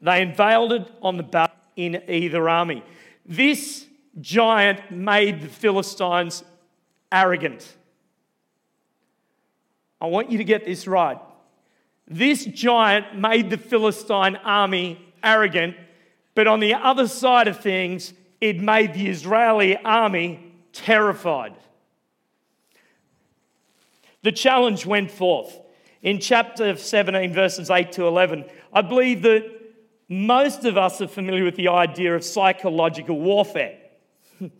They 0.00 0.22
unveiled 0.22 0.72
it 0.72 0.90
on 1.02 1.16
the 1.16 1.22
battle 1.22 1.56
in 1.76 2.02
either 2.08 2.48
army. 2.48 2.82
This 3.26 3.86
giant 4.20 4.90
made 4.90 5.42
the 5.42 5.48
Philistines 5.48 6.42
arrogant. 7.12 7.76
I 10.00 10.06
want 10.06 10.30
you 10.30 10.38
to 10.38 10.44
get 10.44 10.64
this 10.64 10.86
right. 10.86 11.18
This 12.06 12.44
giant 12.44 13.18
made 13.18 13.50
the 13.50 13.58
Philistine 13.58 14.36
army 14.36 14.98
arrogant, 15.22 15.76
but 16.34 16.46
on 16.46 16.60
the 16.60 16.74
other 16.74 17.08
side 17.08 17.48
of 17.48 17.60
things, 17.60 18.14
it 18.40 18.60
made 18.60 18.94
the 18.94 19.08
Israeli 19.08 19.76
army 19.76 20.52
terrified. 20.72 21.54
The 24.22 24.32
challenge 24.32 24.86
went 24.86 25.10
forth. 25.10 25.58
In 26.02 26.20
chapter 26.20 26.76
17, 26.76 27.32
verses 27.32 27.70
8 27.70 27.92
to 27.92 28.06
11, 28.06 28.44
I 28.72 28.82
believe 28.82 29.22
that 29.22 29.44
most 30.08 30.64
of 30.64 30.78
us 30.78 31.00
are 31.00 31.08
familiar 31.08 31.44
with 31.44 31.56
the 31.56 31.68
idea 31.68 32.14
of 32.14 32.24
psychological 32.24 33.20
warfare. 33.20 33.78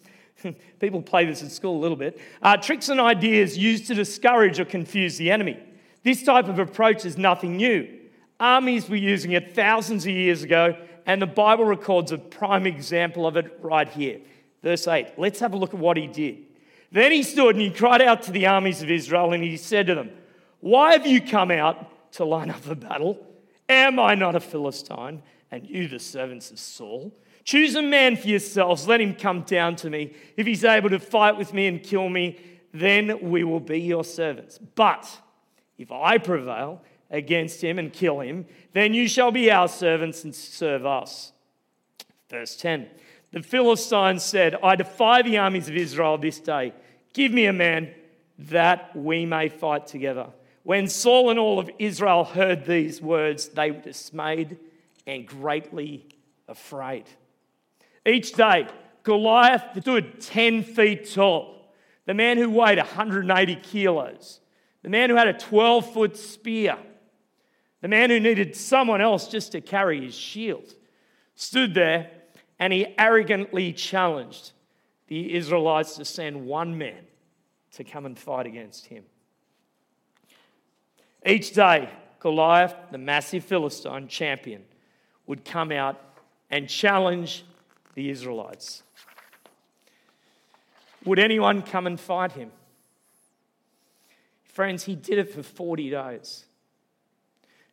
People 0.80 1.02
play 1.02 1.24
this 1.24 1.42
at 1.42 1.50
school 1.50 1.76
a 1.76 1.80
little 1.80 1.96
bit. 1.96 2.20
Uh, 2.42 2.56
tricks 2.56 2.88
and 2.88 3.00
ideas 3.00 3.56
used 3.56 3.86
to 3.86 3.94
discourage 3.94 4.60
or 4.60 4.64
confuse 4.64 5.16
the 5.16 5.30
enemy. 5.30 5.58
This 6.02 6.22
type 6.22 6.48
of 6.48 6.58
approach 6.58 7.04
is 7.04 7.18
nothing 7.18 7.56
new. 7.56 7.88
Armies 8.40 8.88
were 8.88 8.96
using 8.96 9.32
it 9.32 9.54
thousands 9.54 10.06
of 10.06 10.12
years 10.12 10.42
ago, 10.42 10.76
and 11.06 11.20
the 11.20 11.26
Bible 11.26 11.64
records 11.64 12.12
a 12.12 12.18
prime 12.18 12.66
example 12.66 13.26
of 13.26 13.36
it 13.36 13.58
right 13.60 13.88
here. 13.88 14.20
Verse 14.62 14.86
8. 14.86 15.18
Let's 15.18 15.40
have 15.40 15.54
a 15.54 15.56
look 15.56 15.74
at 15.74 15.80
what 15.80 15.96
he 15.96 16.06
did. 16.06 16.44
Then 16.90 17.12
he 17.12 17.22
stood 17.22 17.54
and 17.54 17.60
he 17.60 17.70
cried 17.70 18.00
out 18.00 18.22
to 18.22 18.30
the 18.30 18.46
armies 18.46 18.82
of 18.82 18.90
Israel 18.90 19.32
and 19.32 19.42
he 19.42 19.56
said 19.56 19.86
to 19.88 19.94
them, 19.94 20.10
Why 20.60 20.92
have 20.92 21.06
you 21.06 21.20
come 21.20 21.50
out 21.50 22.12
to 22.12 22.24
line 22.24 22.50
up 22.50 22.60
for 22.60 22.74
battle? 22.74 23.24
Am 23.68 23.98
I 23.98 24.14
not 24.14 24.34
a 24.34 24.40
Philistine 24.40 25.22
and 25.50 25.68
you 25.68 25.88
the 25.88 25.98
servants 25.98 26.50
of 26.50 26.58
Saul? 26.58 27.12
Choose 27.44 27.74
a 27.74 27.82
man 27.82 28.16
for 28.16 28.28
yourselves, 28.28 28.86
let 28.86 29.00
him 29.00 29.14
come 29.14 29.42
down 29.42 29.76
to 29.76 29.90
me. 29.90 30.14
If 30.36 30.46
he's 30.46 30.64
able 30.64 30.90
to 30.90 30.98
fight 30.98 31.36
with 31.36 31.54
me 31.54 31.66
and 31.66 31.82
kill 31.82 32.08
me, 32.08 32.38
then 32.74 33.30
we 33.30 33.44
will 33.44 33.60
be 33.60 33.80
your 33.80 34.04
servants. 34.04 34.58
But 34.58 35.20
if 35.78 35.90
I 35.90 36.18
prevail 36.18 36.82
against 37.10 37.62
him 37.62 37.78
and 37.78 37.92
kill 37.92 38.20
him, 38.20 38.46
then 38.74 38.92
you 38.92 39.08
shall 39.08 39.30
be 39.30 39.50
our 39.50 39.68
servants 39.68 40.24
and 40.24 40.34
serve 40.34 40.84
us. 40.84 41.32
Verse 42.28 42.56
10 42.56 42.88
the 43.30 43.42
Philistines 43.42 44.22
said, 44.22 44.56
I 44.62 44.74
defy 44.76 45.22
the 45.22 45.36
armies 45.38 45.68
of 45.68 45.76
Israel 45.76 46.16
this 46.16 46.40
day. 46.40 46.72
Give 47.12 47.30
me 47.32 47.44
a 47.44 47.52
man 47.52 47.90
that 48.38 48.94
we 48.96 49.26
may 49.26 49.48
fight 49.48 49.86
together. 49.86 50.28
When 50.62 50.88
Saul 50.88 51.30
and 51.30 51.38
all 51.38 51.58
of 51.58 51.70
Israel 51.78 52.24
heard 52.24 52.64
these 52.64 53.02
words, 53.02 53.48
they 53.48 53.70
were 53.70 53.80
dismayed 53.80 54.58
and 55.08 55.26
greatly 55.26 56.06
afraid. 56.46 57.04
Each 58.06 58.32
day, 58.32 58.68
Goliath 59.02 59.64
stood 59.80 60.20
10 60.20 60.62
feet 60.62 61.10
tall, 61.12 61.72
the 62.04 62.14
man 62.14 62.36
who 62.36 62.50
weighed 62.50 62.78
180 62.78 63.56
kilos, 63.56 64.40
the 64.82 64.90
man 64.90 65.08
who 65.10 65.16
had 65.16 65.26
a 65.26 65.32
12 65.32 65.92
foot 65.92 66.16
spear, 66.16 66.76
the 67.80 67.88
man 67.88 68.10
who 68.10 68.20
needed 68.20 68.54
someone 68.54 69.00
else 69.00 69.28
just 69.28 69.52
to 69.52 69.62
carry 69.62 70.04
his 70.04 70.14
shield, 70.14 70.74
stood 71.34 71.72
there 71.72 72.10
and 72.58 72.72
he 72.72 72.94
arrogantly 72.98 73.72
challenged 73.72 74.52
the 75.06 75.34
Israelites 75.34 75.96
to 75.96 76.04
send 76.04 76.44
one 76.44 76.76
man 76.76 77.06
to 77.72 77.84
come 77.84 78.04
and 78.04 78.18
fight 78.18 78.46
against 78.46 78.86
him. 78.86 79.04
Each 81.24 81.54
day, 81.54 81.88
Goliath, 82.20 82.74
the 82.90 82.98
massive 82.98 83.44
Philistine 83.44 84.08
champion, 84.08 84.64
would 85.28 85.44
come 85.44 85.70
out 85.70 86.00
and 86.50 86.68
challenge 86.68 87.44
the 87.94 88.10
Israelites. 88.10 88.82
Would 91.04 91.20
anyone 91.20 91.62
come 91.62 91.86
and 91.86 92.00
fight 92.00 92.32
him? 92.32 92.50
Friends, 94.42 94.84
he 94.84 94.96
did 94.96 95.18
it 95.18 95.32
for 95.32 95.44
40 95.44 95.90
days. 95.90 96.44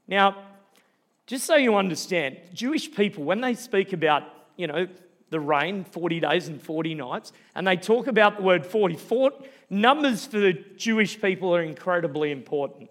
Now, 0.07 0.35
just 1.25 1.45
so 1.45 1.55
you 1.55 1.75
understand, 1.75 2.38
Jewish 2.53 2.93
people, 2.93 3.24
when 3.24 3.41
they 3.41 3.55
speak 3.55 3.93
about, 3.93 4.24
you 4.55 4.67
know, 4.67 4.88
the 5.31 5.39
rain, 5.39 5.83
40 5.85 6.19
days 6.19 6.47
and 6.47 6.62
40 6.62 6.93
nights, 6.93 7.33
and 7.55 7.65
they 7.65 7.77
talk 7.77 8.05
about 8.05 8.38
the 8.38 8.43
word 8.43 8.65
40, 8.65 8.97
numbers 9.69 10.27
for 10.27 10.39
the 10.39 10.53
Jewish 10.53 11.19
people 11.19 11.55
are 11.55 11.63
incredibly 11.63 12.31
important. 12.31 12.89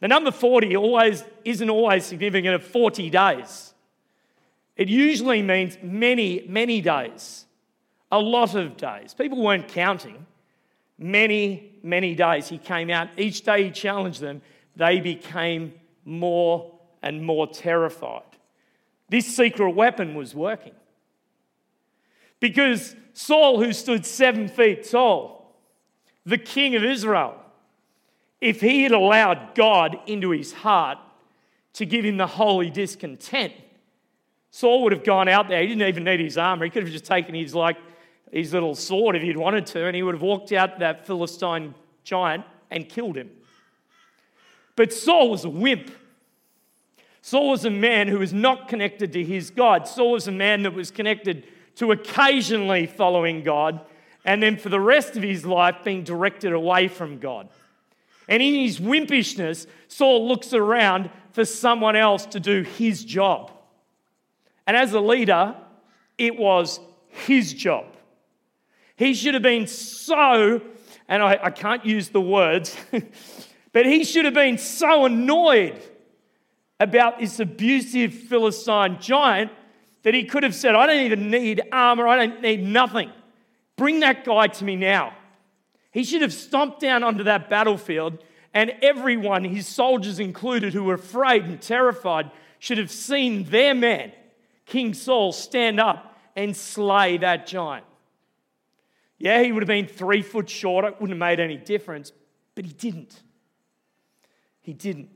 The 0.00 0.08
number 0.08 0.30
40 0.30 0.76
always 0.76 1.24
isn't 1.44 1.68
always 1.68 2.04
significant 2.04 2.54
of 2.54 2.64
40 2.64 3.10
days. 3.10 3.74
It 4.76 4.88
usually 4.88 5.42
means 5.42 5.76
many, 5.82 6.44
many 6.48 6.80
days, 6.80 7.46
a 8.12 8.20
lot 8.20 8.54
of 8.54 8.76
days. 8.76 9.12
People 9.12 9.42
weren't 9.42 9.68
counting. 9.68 10.24
Many, 10.98 11.72
many 11.82 12.14
days. 12.14 12.48
He 12.48 12.58
came 12.58 12.90
out, 12.90 13.08
each 13.16 13.42
day 13.42 13.64
he 13.64 13.70
challenged 13.70 14.20
them, 14.20 14.40
they 14.76 15.00
became 15.00 15.74
more 16.04 16.78
and 17.02 17.24
more 17.24 17.46
terrified. 17.46 18.22
This 19.08 19.26
secret 19.26 19.70
weapon 19.70 20.14
was 20.14 20.34
working. 20.34 20.74
Because 22.40 22.94
Saul, 23.12 23.62
who 23.62 23.72
stood 23.72 24.06
seven 24.06 24.48
feet 24.48 24.88
tall, 24.88 25.56
the 26.24 26.38
king 26.38 26.76
of 26.76 26.84
Israel, 26.84 27.34
if 28.40 28.60
he 28.60 28.82
had 28.82 28.92
allowed 28.92 29.54
God 29.54 29.98
into 30.06 30.30
his 30.30 30.52
heart 30.52 30.98
to 31.74 31.86
give 31.86 32.04
him 32.04 32.16
the 32.16 32.26
holy 32.26 32.70
discontent, 32.70 33.52
Saul 34.50 34.82
would 34.84 34.92
have 34.92 35.04
gone 35.04 35.28
out 35.28 35.48
there. 35.48 35.60
He 35.60 35.68
didn't 35.68 35.86
even 35.86 36.04
need 36.04 36.20
his 36.20 36.38
armor. 36.38 36.64
He 36.64 36.70
could 36.70 36.82
have 36.82 36.92
just 36.92 37.04
taken 37.04 37.34
his 37.34 37.54
like 37.54 37.76
his 38.32 38.52
little 38.52 38.74
sword 38.74 39.16
if 39.16 39.22
he'd 39.22 39.36
wanted 39.36 39.66
to, 39.66 39.86
and 39.86 39.96
he 39.96 40.02
would 40.02 40.14
have 40.14 40.22
walked 40.22 40.52
out 40.52 40.78
that 40.78 41.06
Philistine 41.06 41.74
giant 42.04 42.44
and 42.70 42.88
killed 42.88 43.16
him. 43.16 43.30
But 44.76 44.92
Saul 44.92 45.30
was 45.30 45.44
a 45.44 45.50
wimp. 45.50 45.90
Saul 47.20 47.50
was 47.50 47.64
a 47.64 47.70
man 47.70 48.08
who 48.08 48.18
was 48.18 48.32
not 48.32 48.68
connected 48.68 49.12
to 49.12 49.24
his 49.24 49.50
God. 49.50 49.88
Saul 49.88 50.12
was 50.12 50.28
a 50.28 50.32
man 50.32 50.62
that 50.62 50.72
was 50.72 50.90
connected 50.90 51.46
to 51.76 51.92
occasionally 51.92 52.86
following 52.86 53.42
God, 53.42 53.80
and 54.24 54.42
then 54.42 54.56
for 54.56 54.68
the 54.68 54.80
rest 54.80 55.16
of 55.16 55.22
his 55.22 55.44
life 55.44 55.76
being 55.84 56.04
directed 56.04 56.52
away 56.52 56.88
from 56.88 57.18
God. 57.18 57.48
And 58.28 58.42
in 58.42 58.54
his 58.54 58.78
wimpishness, 58.78 59.66
Saul 59.88 60.28
looks 60.28 60.52
around 60.52 61.10
for 61.32 61.44
someone 61.44 61.96
else 61.96 62.26
to 62.26 62.40
do 62.40 62.62
his 62.62 63.04
job. 63.04 63.50
And 64.66 64.76
as 64.76 64.92
a 64.92 65.00
leader, 65.00 65.56
it 66.18 66.36
was 66.36 66.78
his 67.08 67.54
job. 67.54 67.86
He 68.96 69.14
should 69.14 69.34
have 69.34 69.42
been 69.42 69.66
so, 69.66 70.60
and 71.08 71.22
I, 71.22 71.38
I 71.42 71.50
can't 71.50 71.86
use 71.86 72.10
the 72.10 72.20
words, 72.20 72.76
but 73.72 73.86
he 73.86 74.04
should 74.04 74.24
have 74.24 74.34
been 74.34 74.58
so 74.58 75.06
annoyed 75.06 75.80
about 76.80 77.18
this 77.18 77.40
abusive 77.40 78.12
Philistine 78.12 78.98
giant 79.00 79.52
that 80.02 80.14
he 80.14 80.24
could 80.24 80.42
have 80.42 80.54
said, 80.54 80.74
I 80.74 80.86
don't 80.86 81.04
even 81.06 81.30
need 81.30 81.62
armor, 81.72 82.06
I 82.06 82.26
don't 82.26 82.42
need 82.42 82.62
nothing. 82.62 83.10
Bring 83.76 84.00
that 84.00 84.24
guy 84.24 84.48
to 84.48 84.64
me 84.64 84.76
now. 84.76 85.14
He 85.90 86.04
should 86.04 86.22
have 86.22 86.32
stomped 86.32 86.80
down 86.80 87.02
onto 87.02 87.24
that 87.24 87.48
battlefield, 87.48 88.22
and 88.54 88.72
everyone, 88.82 89.44
his 89.44 89.66
soldiers 89.66 90.18
included, 90.20 90.72
who 90.74 90.84
were 90.84 90.94
afraid 90.94 91.44
and 91.44 91.60
terrified, 91.60 92.30
should 92.58 92.78
have 92.78 92.90
seen 92.90 93.44
their 93.44 93.74
man, 93.74 94.12
King 94.66 94.94
Saul, 94.94 95.32
stand 95.32 95.80
up 95.80 96.18
and 96.36 96.56
slay 96.56 97.16
that 97.18 97.46
giant. 97.46 97.86
Yeah, 99.18 99.42
he 99.42 99.50
would 99.50 99.62
have 99.62 99.68
been 99.68 99.86
three 99.86 100.22
foot 100.22 100.48
shorter, 100.48 100.88
it 100.88 101.00
wouldn't 101.00 101.10
have 101.10 101.18
made 101.18 101.40
any 101.40 101.56
difference, 101.56 102.12
but 102.54 102.64
he 102.64 102.72
didn't. 102.72 103.22
He 104.60 104.72
didn't. 104.72 105.08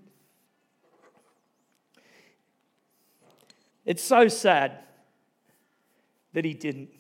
It's 3.85 4.03
so 4.03 4.29
sad 4.29 4.79
that 6.33 6.45
he 6.45 6.55
didn't. 6.55 6.91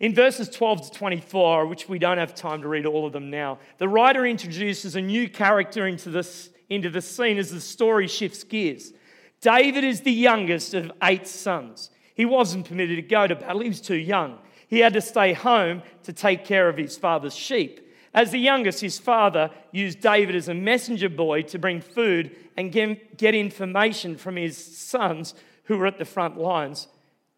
In 0.00 0.14
verses 0.14 0.48
12 0.48 0.92
to 0.92 0.98
24, 0.98 1.66
which 1.66 1.88
we 1.88 1.98
don't 1.98 2.18
have 2.18 2.34
time 2.34 2.62
to 2.62 2.68
read 2.68 2.86
all 2.86 3.04
of 3.04 3.12
them 3.12 3.30
now, 3.30 3.58
the 3.78 3.88
writer 3.88 4.24
introduces 4.24 4.94
a 4.94 5.00
new 5.00 5.28
character 5.28 5.88
into, 5.88 6.10
this, 6.10 6.50
into 6.68 6.88
the 6.88 7.02
scene 7.02 7.36
as 7.36 7.50
the 7.50 7.60
story 7.60 8.06
shifts 8.06 8.44
gears. 8.44 8.92
David 9.40 9.82
is 9.82 10.02
the 10.02 10.12
youngest 10.12 10.74
of 10.74 10.92
eight 11.02 11.26
sons. 11.26 11.90
He 12.14 12.24
wasn't 12.24 12.68
permitted 12.68 12.96
to 12.96 13.02
go 13.02 13.26
to 13.26 13.34
battle, 13.34 13.60
he 13.60 13.68
was 13.68 13.80
too 13.80 13.96
young. 13.96 14.38
He 14.68 14.80
had 14.80 14.92
to 14.92 15.00
stay 15.00 15.32
home 15.32 15.82
to 16.04 16.12
take 16.12 16.44
care 16.44 16.68
of 16.68 16.76
his 16.76 16.96
father's 16.96 17.34
sheep. 17.34 17.80
As 18.14 18.30
the 18.30 18.38
youngest, 18.38 18.80
his 18.80 18.98
father 18.98 19.50
used 19.72 20.00
David 20.00 20.34
as 20.34 20.48
a 20.48 20.54
messenger 20.54 21.08
boy 21.08 21.42
to 21.42 21.58
bring 21.58 21.80
food 21.80 22.34
and 22.56 22.72
get 22.72 23.34
information 23.34 24.16
from 24.16 24.36
his 24.36 24.56
sons 24.56 25.34
who 25.64 25.76
were 25.76 25.86
at 25.86 25.98
the 25.98 26.04
front 26.04 26.38
lines. 26.38 26.88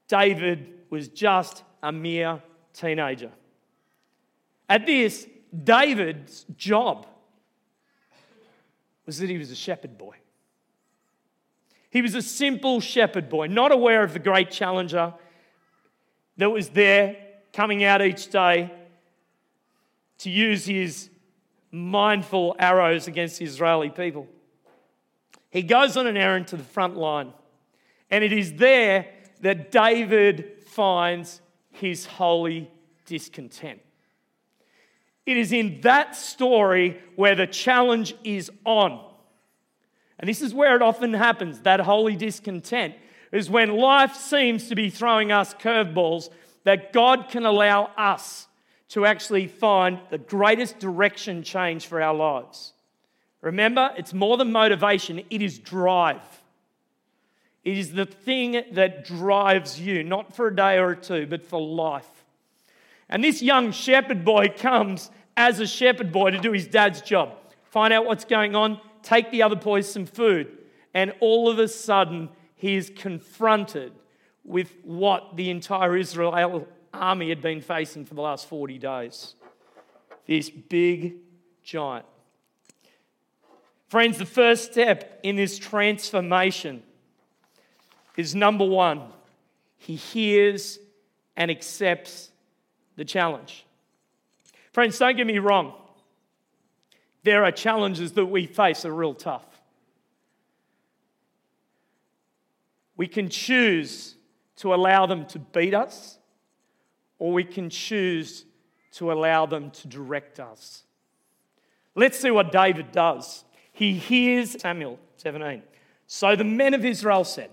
David 0.09 0.73
was 0.91 1.09
just 1.09 1.63
a 1.83 1.93
mere 1.93 2.43
teenager. 2.73 3.33
At 4.69 4.87
this, 4.87 5.27
David's 5.65 6.45
job 6.57 7.07
was 9.07 9.19
that 9.19 9.29
he 9.29 9.39
was 9.39 9.51
a 9.51 9.57
shepherd 9.57 9.99
boy. 9.99 10.17
He 11.91 12.03
was 12.03 12.15
a 12.15 12.23
simple 12.23 12.81
shepherd 12.81 13.29
boy, 13.29 13.49
not 13.49 13.73
aware 13.73 14.05
of 14.05 14.13
the 14.13 14.21
great 14.21 14.51
challenger 14.51 15.13
that 16.37 16.51
was 16.51 16.69
there 16.69 17.17
coming 17.53 17.83
out 17.83 18.01
each 18.01 18.29
day 18.29 18.73
to 20.19 20.31
use 20.31 20.67
his 20.67 21.11
mindful 21.73 22.55
arrows 22.59 23.09
against 23.09 23.39
the 23.39 23.45
Israeli 23.45 23.91
people. 23.91 24.29
He 25.51 25.63
goes 25.63 25.97
on 25.97 26.07
an 26.07 26.17
errand 26.17 26.47
to 26.49 26.57
the 26.57 26.65
front 26.65 26.97
line, 26.97 27.33
and 28.11 28.23
it 28.23 28.33
is 28.33 28.55
there 28.55 29.09
that 29.41 29.73
David 29.73 30.63
finds 30.67 31.41
his 31.71 32.07
holy 32.07 32.71
discontent. 33.07 33.81
It 35.27 35.37
is 35.37 35.53
in 35.53 35.81
that 35.83 36.17
story 36.17 37.01
where 37.17 37.35
the 37.35 37.47
challenge 37.47 38.15
is 38.25 38.51
on. 38.65 39.05
And 40.19 40.29
this 40.29 40.43
is 40.43 40.53
where 40.53 40.77
it 40.77 40.83
often 40.83 41.15
happens 41.15 41.61
that 41.61 41.81
holy 41.81 42.17
discontent 42.17 42.95
is 43.33 43.49
when 43.49 43.77
life 43.77 44.15
seems 44.15 44.69
to 44.69 44.75
be 44.75 44.91
throwing 44.91 45.33
us 45.33 45.55
curveballs 45.55 46.31
that 46.65 46.93
God 46.93 47.29
can 47.29 47.47
allow 47.47 47.85
us 47.97 48.49
to 48.89 49.07
actually 49.07 49.47
find 49.47 50.01
the 50.11 50.19
greatest 50.19 50.79
direction 50.79 51.43
change 51.43 51.87
for 51.87 52.03
our 52.03 52.15
lives. 52.15 52.73
Remember, 53.41 53.95
it's 53.97 54.13
more 54.13 54.37
than 54.37 54.53
motivation, 54.53 55.23
it 55.31 55.43
is 55.43 55.59
drive. 55.59 56.40
It 57.65 57.77
is 57.77 57.93
the 57.93 58.07
thing 58.07 58.63
that 58.73 59.05
drives 59.05 59.79
you, 59.79 60.03
not 60.03 60.35
for 60.35 60.49
a 60.49 60.57
day 60.57 60.79
or 60.79 60.95
two, 60.95 61.27
but 61.27 61.45
for 61.45 61.61
life. 61.61 62.25
And 63.09 63.23
this 63.23 63.43
young 63.43 63.73
shepherd 63.73 64.25
boy 64.25 64.49
comes 64.57 65.11
as 65.37 65.61
a 65.61 65.67
shepherd 65.67 66.13
boy 66.13 66.31
to 66.31 66.39
do 66.39 66.53
his 66.53 66.67
dad's 66.67 67.03
job. 67.03 67.35
Find 67.65 67.93
out 67.93 68.07
what's 68.07 68.25
going 68.25 68.55
on, 68.55 68.81
take 69.03 69.31
the 69.31 69.43
other 69.43 69.57
boys 69.57 69.91
some 69.91 70.07
food. 70.07 70.59
And 70.95 71.13
all 71.21 71.49
of 71.49 71.59
a 71.59 71.69
sudden, 71.69 72.31
he 72.57 72.77
is 72.77 72.91
confronted 72.95 73.93
with 74.45 74.75
what 74.83 75.37
the 75.37 75.51
entire 75.51 75.97
Israel 75.97 76.67
army 76.93 77.29
had 77.29 77.43
been 77.43 77.61
facing 77.61 78.05
for 78.05 78.15
the 78.15 78.23
last 78.23 78.49
40 78.49 78.79
days. 78.79 79.35
This 80.27 80.51
big 80.51 81.17
giant. 81.63 82.07
Friends, 83.89 84.19
the 84.19 84.27
first 84.27 84.73
step 84.73 85.21
in 85.23 85.37
this 85.37 85.59
transformation 85.59 86.83
is 88.21 88.35
number 88.35 88.65
one, 88.65 89.03
he 89.77 89.97
hears 89.97 90.79
and 91.37 91.51
accepts 91.51 92.31
the 92.97 93.05
challenge. 93.05 93.65
Friends, 94.73 94.99
don't 94.99 95.17
get 95.17 95.27
me 95.27 95.39
wrong. 95.39 95.73
There 97.23 97.45
are 97.45 97.51
challenges 97.51 98.13
that 98.13 98.27
we 98.27 98.47
face 98.47 98.85
are 98.85 98.95
real 98.95 99.15
tough. 99.15 99.47
We 102.97 103.09
can 103.09 103.29
choose 103.31 104.15
to 104.57 104.75
allow 104.75 105.07
them 105.07 105.25
to 105.27 105.39
beat 105.39 105.73
us, 105.75 106.19
or 107.19 107.33
we 107.33 107.45
can 107.45 107.71
choose 107.71 108.45
to 108.93 109.11
allow 109.13 109.47
them 109.47 109.71
to 109.71 109.89
direct 109.89 110.39
us. 110.39 110.83
Let's 111.95 112.19
see 112.19 112.31
what 112.31 112.53
David 112.53 112.93
does. 112.93 113.45
He 113.73 113.95
hears 113.95 114.61
Samuel 114.61 114.99
17. 115.17 115.63
So 116.07 116.37
the 116.37 116.45
men 116.45 116.75
of 116.75 116.85
Israel 116.85 117.25
said, 117.25 117.51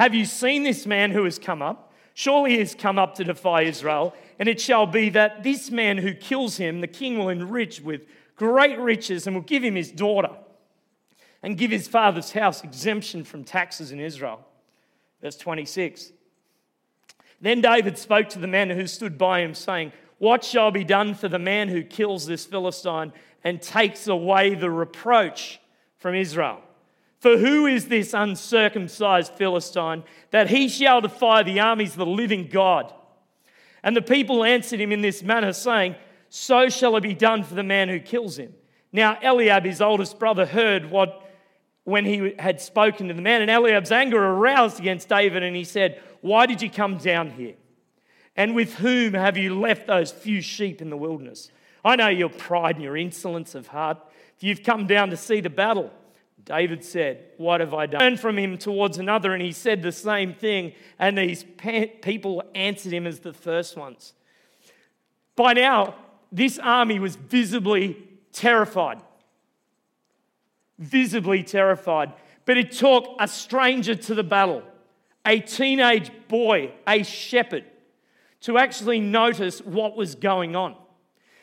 Have 0.00 0.14
you 0.14 0.24
seen 0.24 0.62
this 0.62 0.86
man 0.86 1.10
who 1.10 1.24
has 1.24 1.38
come 1.38 1.60
up? 1.60 1.92
Surely 2.14 2.52
he 2.52 2.58
has 2.60 2.74
come 2.74 2.98
up 2.98 3.16
to 3.16 3.22
defy 3.22 3.64
Israel, 3.64 4.14
and 4.38 4.48
it 4.48 4.58
shall 4.58 4.86
be 4.86 5.10
that 5.10 5.42
this 5.42 5.70
man 5.70 5.98
who 5.98 6.14
kills 6.14 6.56
him, 6.56 6.80
the 6.80 6.86
king 6.86 7.18
will 7.18 7.28
enrich 7.28 7.82
with 7.82 8.06
great 8.34 8.78
riches 8.78 9.26
and 9.26 9.36
will 9.36 9.42
give 9.42 9.62
him 9.62 9.74
his 9.74 9.92
daughter 9.92 10.30
and 11.42 11.58
give 11.58 11.70
his 11.70 11.86
father's 11.86 12.32
house 12.32 12.64
exemption 12.64 13.24
from 13.24 13.44
taxes 13.44 13.92
in 13.92 14.00
Israel. 14.00 14.40
Verse 15.20 15.36
26. 15.36 16.12
Then 17.42 17.60
David 17.60 17.98
spoke 17.98 18.30
to 18.30 18.38
the 18.38 18.46
men 18.46 18.70
who 18.70 18.86
stood 18.86 19.18
by 19.18 19.40
him, 19.40 19.52
saying, 19.52 19.92
What 20.16 20.42
shall 20.42 20.70
be 20.70 20.82
done 20.82 21.14
for 21.14 21.28
the 21.28 21.38
man 21.38 21.68
who 21.68 21.82
kills 21.82 22.24
this 22.24 22.46
Philistine 22.46 23.12
and 23.44 23.60
takes 23.60 24.06
away 24.06 24.54
the 24.54 24.70
reproach 24.70 25.60
from 25.98 26.14
Israel? 26.14 26.62
For 27.20 27.36
who 27.36 27.66
is 27.66 27.88
this 27.88 28.14
uncircumcised 28.14 29.34
Philistine 29.34 30.04
that 30.30 30.48
he 30.48 30.68
shall 30.68 31.02
defy 31.02 31.42
the 31.42 31.60
armies 31.60 31.92
of 31.92 31.98
the 31.98 32.06
living 32.06 32.48
God? 32.48 32.92
And 33.82 33.94
the 33.94 34.02
people 34.02 34.42
answered 34.42 34.80
him 34.80 34.90
in 34.90 35.02
this 35.02 35.22
manner, 35.22 35.52
saying, 35.52 35.96
So 36.30 36.68
shall 36.70 36.96
it 36.96 37.02
be 37.02 37.14
done 37.14 37.44
for 37.44 37.54
the 37.54 37.62
man 37.62 37.88
who 37.88 38.00
kills 38.00 38.38
him. 38.38 38.54
Now 38.92 39.18
Eliab, 39.22 39.64
his 39.64 39.80
oldest 39.80 40.18
brother, 40.18 40.46
heard 40.46 40.90
what 40.90 41.26
when 41.84 42.04
he 42.04 42.34
had 42.38 42.60
spoken 42.60 43.08
to 43.08 43.14
the 43.14 43.22
man, 43.22 43.42
and 43.42 43.50
Eliab's 43.50 43.92
anger 43.92 44.22
aroused 44.22 44.78
against 44.78 45.08
David, 45.08 45.42
and 45.42 45.56
he 45.56 45.64
said, 45.64 46.00
Why 46.20 46.46
did 46.46 46.62
you 46.62 46.70
come 46.70 46.98
down 46.98 47.30
here? 47.30 47.54
And 48.36 48.54
with 48.54 48.74
whom 48.74 49.14
have 49.14 49.36
you 49.36 49.58
left 49.58 49.86
those 49.86 50.10
few 50.10 50.40
sheep 50.40 50.80
in 50.80 50.88
the 50.88 50.96
wilderness? 50.96 51.50
I 51.84 51.96
know 51.96 52.08
your 52.08 52.28
pride 52.28 52.76
and 52.76 52.84
your 52.84 52.96
insolence 52.96 53.54
of 53.54 53.68
heart. 53.68 53.98
For 54.38 54.46
you've 54.46 54.62
come 54.62 54.86
down 54.86 55.10
to 55.10 55.16
see 55.16 55.40
the 55.40 55.50
battle. 55.50 55.92
David 56.44 56.84
said, 56.84 57.24
What 57.36 57.60
have 57.60 57.74
I 57.74 57.86
done? 57.86 58.00
Turned 58.00 58.20
from 58.20 58.38
him 58.38 58.58
towards 58.58 58.98
another, 58.98 59.32
and 59.32 59.42
he 59.42 59.52
said 59.52 59.82
the 59.82 59.92
same 59.92 60.34
thing, 60.34 60.72
and 60.98 61.16
these 61.16 61.44
people 62.02 62.42
answered 62.54 62.92
him 62.92 63.06
as 63.06 63.20
the 63.20 63.32
first 63.32 63.76
ones. 63.76 64.14
By 65.36 65.54
now, 65.54 65.94
this 66.30 66.58
army 66.58 66.98
was 66.98 67.16
visibly 67.16 67.96
terrified. 68.32 69.00
Visibly 70.78 71.42
terrified. 71.42 72.12
But 72.44 72.56
it 72.56 72.72
took 72.72 73.16
a 73.18 73.28
stranger 73.28 73.94
to 73.94 74.14
the 74.14 74.22
battle, 74.22 74.62
a 75.26 75.40
teenage 75.40 76.10
boy, 76.28 76.72
a 76.86 77.02
shepherd, 77.02 77.64
to 78.42 78.58
actually 78.58 79.00
notice 79.00 79.60
what 79.60 79.96
was 79.96 80.14
going 80.14 80.56
on. 80.56 80.76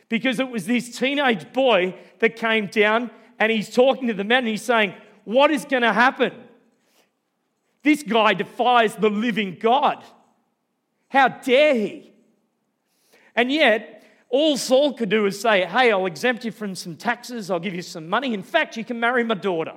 Because 0.10 0.39
it 0.39 0.49
was 0.49 0.65
this 0.65 0.97
teenage 0.97 1.51
boy 1.53 1.95
that 2.19 2.36
came 2.36 2.67
down 2.67 3.12
and 3.39 3.52
he's 3.52 3.69
talking 3.69 4.08
to 4.08 4.13
the 4.13 4.23
men 4.23 4.39
and 4.39 4.47
he's 4.47 4.63
saying, 4.63 4.93
What 5.23 5.52
is 5.52 5.65
going 5.65 5.84
to 5.84 5.93
happen? 5.93 6.34
This 7.84 8.04
guy 8.04 8.34
defies 8.34 8.95
the 8.95 9.10
living 9.10 9.58
God. 9.60 10.04
How 11.10 11.30
dare 11.30 11.73
he? 11.73 12.12
And 13.36 13.52
yet, 13.52 14.04
all 14.30 14.58
Saul 14.58 14.93
could 14.93 15.10
do 15.10 15.23
was 15.23 15.39
say, 15.39 15.65
Hey, 15.65 15.91
I'll 15.91 16.06
exempt 16.06 16.43
you 16.43 16.52
from 16.52 16.76
some 16.76 16.95
taxes, 16.95 17.50
I'll 17.50 17.60
give 17.60 17.76
you 17.76 17.82
some 17.82 18.10
money. 18.10 18.34
In 18.34 18.43
fact, 18.43 18.78
you 18.78 18.84
can 18.84 19.00
marry 19.00 19.23
my 19.23 19.36
daughter. 19.36 19.73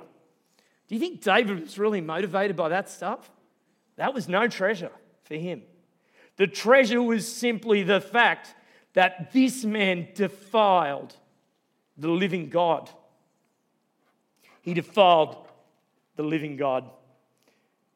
Do 0.87 0.95
you 0.95 0.99
think 0.99 1.21
David 1.21 1.61
was 1.61 1.77
really 1.77 2.01
motivated 2.01 2.55
by 2.55 2.69
that 2.69 2.89
stuff? 2.89 3.31
That 3.95 4.13
was 4.13 4.27
no 4.27 4.47
treasure 4.47 4.91
for 5.23 5.35
him. 5.35 5.61
The 6.35 6.47
treasure 6.47 7.01
was 7.01 7.31
simply 7.31 7.83
the 7.83 8.01
fact 8.01 8.55
that 8.93 9.31
this 9.31 9.63
man 9.63 10.09
defiled 10.15 11.15
the 11.97 12.09
living 12.09 12.49
God. 12.49 12.89
He 14.61 14.73
defiled 14.73 15.37
the 16.15 16.23
living 16.23 16.55
God. 16.55 16.89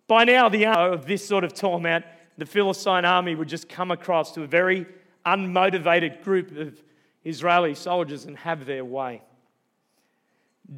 By 0.07 0.23
now, 0.23 0.49
the 0.49 0.65
hour 0.65 0.91
of 0.91 1.05
this 1.05 1.25
sort 1.25 1.43
of 1.43 1.53
torment, 1.53 2.05
the 2.37 2.45
Philistine 2.45 3.05
army 3.05 3.35
would 3.35 3.47
just 3.47 3.69
come 3.69 3.91
across 3.91 4.33
to 4.33 4.43
a 4.43 4.47
very 4.47 4.85
unmotivated 5.25 6.23
group 6.23 6.55
of 6.57 6.81
Israeli 7.23 7.73
soldiers 7.73 8.25
and 8.25 8.37
have 8.37 8.65
their 8.65 8.85
way. 8.85 9.21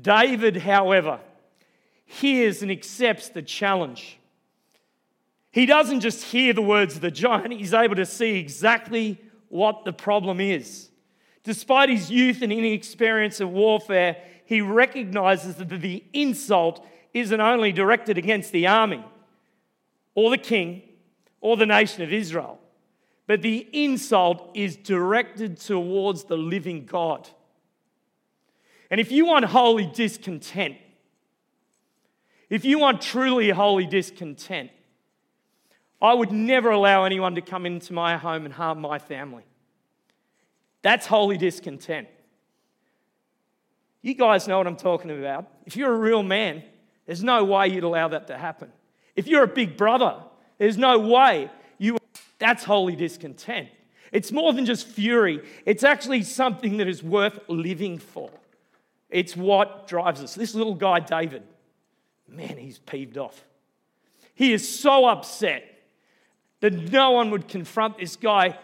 David, 0.01 0.57
however, 0.57 1.19
hears 2.05 2.61
and 2.61 2.71
accepts 2.71 3.29
the 3.29 3.41
challenge. 3.41 4.17
He 5.51 5.65
doesn't 5.65 6.01
just 6.01 6.23
hear 6.25 6.53
the 6.53 6.61
words 6.61 6.95
of 6.95 7.01
the 7.01 7.11
giant, 7.11 7.53
he's 7.53 7.73
able 7.73 7.95
to 7.95 8.05
see 8.05 8.35
exactly 8.35 9.19
what 9.49 9.85
the 9.85 9.93
problem 9.93 10.39
is. 10.39 10.89
Despite 11.43 11.89
his 11.89 12.11
youth 12.11 12.41
and 12.41 12.51
inexperience 12.51 13.39
of 13.39 13.49
warfare, 13.49 14.17
he 14.47 14.61
recognizes 14.61 15.55
that 15.55 15.69
the 15.69 16.03
insult 16.13 16.83
isn't 17.13 17.41
only 17.41 17.73
directed 17.73 18.17
against 18.17 18.53
the 18.53 18.65
army 18.65 19.03
or 20.15 20.29
the 20.29 20.37
king 20.37 20.81
or 21.41 21.57
the 21.57 21.65
nation 21.65 22.01
of 22.01 22.13
Israel, 22.13 22.57
but 23.27 23.41
the 23.41 23.67
insult 23.73 24.51
is 24.53 24.77
directed 24.77 25.59
towards 25.59 26.23
the 26.23 26.37
living 26.37 26.85
God. 26.85 27.27
And 28.89 29.01
if 29.01 29.11
you 29.11 29.25
want 29.25 29.43
holy 29.43 29.85
discontent, 29.85 30.77
if 32.49 32.63
you 32.63 32.79
want 32.79 33.01
truly 33.01 33.49
holy 33.49 33.85
discontent, 33.85 34.71
I 36.01 36.13
would 36.13 36.31
never 36.31 36.69
allow 36.69 37.03
anyone 37.03 37.35
to 37.35 37.41
come 37.41 37.65
into 37.65 37.91
my 37.91 38.15
home 38.15 38.45
and 38.45 38.53
harm 38.53 38.79
my 38.79 38.97
family. 38.97 39.43
That's 40.83 41.05
holy 41.05 41.37
discontent. 41.37 42.07
You 44.01 44.13
guys 44.13 44.47
know 44.47 44.57
what 44.57 44.67
I'm 44.67 44.77
talking 44.77 45.11
about. 45.11 45.47
If 45.65 45.75
you're 45.75 45.93
a 45.93 45.97
real 45.97 46.23
man, 46.23 46.63
there's 47.05 47.23
no 47.23 47.43
way 47.43 47.67
you'd 47.69 47.83
allow 47.83 48.07
that 48.09 48.27
to 48.27 48.37
happen. 48.37 48.71
If 49.15 49.27
you're 49.27 49.43
a 49.43 49.47
big 49.47 49.77
brother, 49.77 50.17
there's 50.57 50.77
no 50.77 50.99
way 50.99 51.49
you. 51.77 51.97
That's 52.39 52.63
holy 52.63 52.95
discontent. 52.95 53.69
It's 54.11 54.31
more 54.31 54.53
than 54.53 54.65
just 54.65 54.87
fury, 54.87 55.41
it's 55.65 55.83
actually 55.83 56.23
something 56.23 56.77
that 56.77 56.87
is 56.87 57.03
worth 57.03 57.39
living 57.47 57.97
for. 57.97 58.29
It's 59.09 59.35
what 59.35 59.87
drives 59.87 60.21
us. 60.21 60.35
This 60.35 60.53
little 60.53 60.75
guy, 60.75 60.99
David, 60.99 61.43
man, 62.27 62.57
he's 62.57 62.79
peeved 62.79 63.17
off. 63.17 63.45
He 64.35 64.53
is 64.53 64.67
so 64.67 65.05
upset 65.05 65.63
that 66.59 66.73
no 66.73 67.11
one 67.11 67.31
would 67.31 67.47
confront 67.47 67.97
this 67.97 68.15
guy 68.15 68.57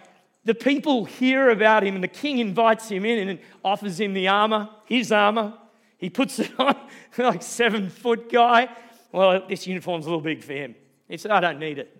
the 0.46 0.54
people 0.54 1.06
hear 1.06 1.50
about 1.50 1.84
him, 1.84 1.96
and 1.96 2.04
the 2.04 2.10
king 2.10 2.40
invites 2.40 2.90
him 2.90 3.06
in 3.06 3.30
and 3.30 3.40
offers 3.64 4.00
him 4.00 4.14
the 4.14 4.28
armor, 4.28 4.70
his 4.86 5.12
armor. 5.12 5.54
He 5.98 6.10
puts 6.10 6.40
it 6.40 6.52
on, 6.60 6.76
like 7.18 7.42
seven 7.42 7.90
foot 7.90 8.32
guy. 8.32 8.70
Well, 9.12 9.48
this 9.48 9.68
uniform's 9.68 10.06
a 10.06 10.10
little 10.10 10.22
big 10.22 10.44
for 10.44 10.54
him. 10.54 10.76
He 11.08 11.18
said, 11.18 11.32
I 11.32 11.40
don't 11.40 11.60
need 11.60 11.78
it. 11.80 11.96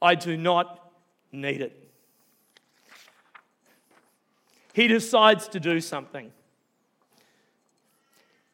I 0.00 0.14
do 0.14 0.36
not 0.36 0.92
need 1.30 1.60
it. 1.60 1.78
He 4.72 4.88
decides 4.88 5.48
to 5.48 5.60
do 5.60 5.80
something. 5.80 6.32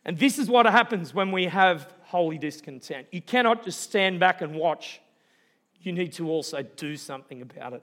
And 0.04 0.18
this 0.18 0.38
is 0.38 0.48
what 0.48 0.66
happens 0.66 1.14
when 1.14 1.30
we 1.30 1.44
have 1.44 1.92
holy 2.04 2.38
discontent. 2.38 3.06
You 3.12 3.20
cannot 3.20 3.64
just 3.64 3.80
stand 3.80 4.18
back 4.18 4.40
and 4.40 4.54
watch, 4.54 5.00
you 5.80 5.92
need 5.92 6.12
to 6.14 6.28
also 6.28 6.62
do 6.62 6.96
something 6.96 7.42
about 7.42 7.74
it. 7.74 7.82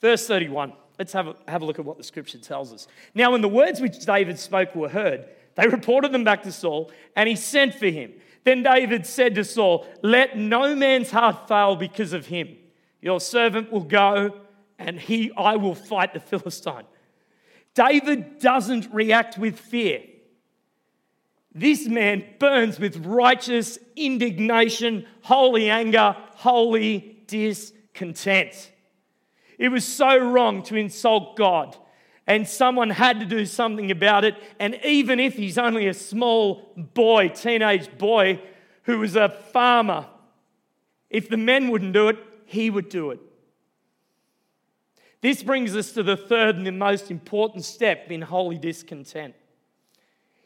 Verse 0.00 0.26
31. 0.26 0.72
Let's 0.98 1.12
have 1.14 1.28
a, 1.28 1.36
have 1.48 1.62
a 1.62 1.64
look 1.64 1.78
at 1.78 1.84
what 1.84 1.96
the 1.96 2.04
scripture 2.04 2.38
tells 2.38 2.72
us. 2.74 2.86
Now, 3.14 3.32
when 3.32 3.40
the 3.40 3.48
words 3.48 3.80
which 3.80 4.04
David 4.04 4.38
spoke 4.38 4.74
were 4.74 4.90
heard, 4.90 5.26
they 5.54 5.66
reported 5.66 6.12
them 6.12 6.24
back 6.24 6.42
to 6.42 6.52
Saul, 6.52 6.92
and 7.16 7.28
he 7.28 7.36
sent 7.36 7.74
for 7.74 7.86
him. 7.86 8.12
Then 8.44 8.62
David 8.62 9.06
said 9.06 9.34
to 9.36 9.44
Saul, 9.44 9.86
Let 10.02 10.36
no 10.36 10.74
man's 10.74 11.10
heart 11.10 11.48
fail 11.48 11.76
because 11.76 12.12
of 12.12 12.26
him. 12.26 12.56
Your 13.00 13.18
servant 13.18 13.72
will 13.72 13.84
go, 13.84 14.40
and 14.78 14.98
he, 14.98 15.32
I 15.36 15.56
will 15.56 15.74
fight 15.74 16.12
the 16.12 16.20
Philistine. 16.20 16.84
David 17.74 18.38
doesn't 18.38 18.92
react 18.92 19.38
with 19.38 19.58
fear. 19.58 20.02
This 21.54 21.86
man 21.88 22.24
burns 22.38 22.78
with 22.78 23.04
righteous 23.06 23.78
indignation, 23.96 25.06
holy 25.22 25.70
anger, 25.70 26.14
holy 26.34 27.22
discontent. 27.26 28.70
It 29.60 29.68
was 29.68 29.86
so 29.86 30.16
wrong 30.16 30.62
to 30.64 30.76
insult 30.76 31.36
God. 31.36 31.76
And 32.26 32.48
someone 32.48 32.88
had 32.88 33.20
to 33.20 33.26
do 33.26 33.44
something 33.44 33.90
about 33.90 34.24
it. 34.24 34.34
And 34.58 34.80
even 34.82 35.20
if 35.20 35.34
he's 35.34 35.58
only 35.58 35.86
a 35.86 35.92
small 35.92 36.72
boy, 36.76 37.28
teenage 37.28 37.98
boy, 37.98 38.40
who 38.84 39.00
was 39.00 39.16
a 39.16 39.28
farmer, 39.28 40.06
if 41.10 41.28
the 41.28 41.36
men 41.36 41.68
wouldn't 41.68 41.92
do 41.92 42.08
it, 42.08 42.16
he 42.46 42.70
would 42.70 42.88
do 42.88 43.10
it. 43.10 43.20
This 45.20 45.42
brings 45.42 45.76
us 45.76 45.92
to 45.92 46.02
the 46.02 46.16
third 46.16 46.56
and 46.56 46.66
the 46.66 46.72
most 46.72 47.10
important 47.10 47.66
step 47.66 48.10
in 48.10 48.22
holy 48.22 48.56
discontent. 48.56 49.34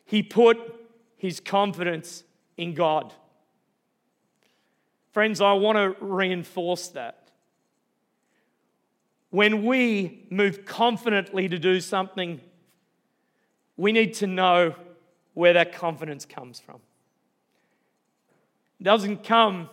He 0.04 0.24
put 0.24 0.58
his 1.16 1.38
confidence 1.38 2.24
in 2.56 2.74
God. 2.74 3.12
Friends, 5.12 5.40
I 5.40 5.52
want 5.52 5.76
to 5.76 6.04
reinforce 6.04 6.88
that 6.88 7.23
when 9.34 9.64
we 9.64 10.24
move 10.30 10.64
confidently 10.64 11.48
to 11.48 11.58
do 11.58 11.80
something, 11.80 12.40
we 13.76 13.90
need 13.90 14.14
to 14.14 14.28
know 14.28 14.76
where 15.32 15.54
that 15.54 15.72
confidence 15.72 16.24
comes 16.24 16.60
from. 16.60 16.78
It 18.78 18.84
doesn't 18.84 19.24
come 19.24 19.70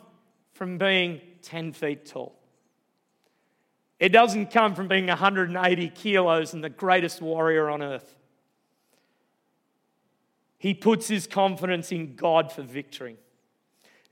from 0.53 0.79
being 0.79 1.21
10 1.43 1.73
feet 1.73 2.07
tall. 2.07 2.33
It 3.99 4.09
doesn't 4.09 4.49
come 4.49 4.73
from 4.73 4.87
being 4.87 5.05
180 5.05 5.89
kilos 5.89 6.55
and 6.55 6.63
the 6.63 6.69
greatest 6.69 7.21
warrior 7.21 7.69
on 7.69 7.83
earth. 7.83 8.15
he 10.57 10.73
puts 10.73 11.07
his 11.07 11.27
confidence 11.27 11.91
in 11.91 12.15
God 12.15 12.51
for 12.51 12.63
victory. 12.63 13.17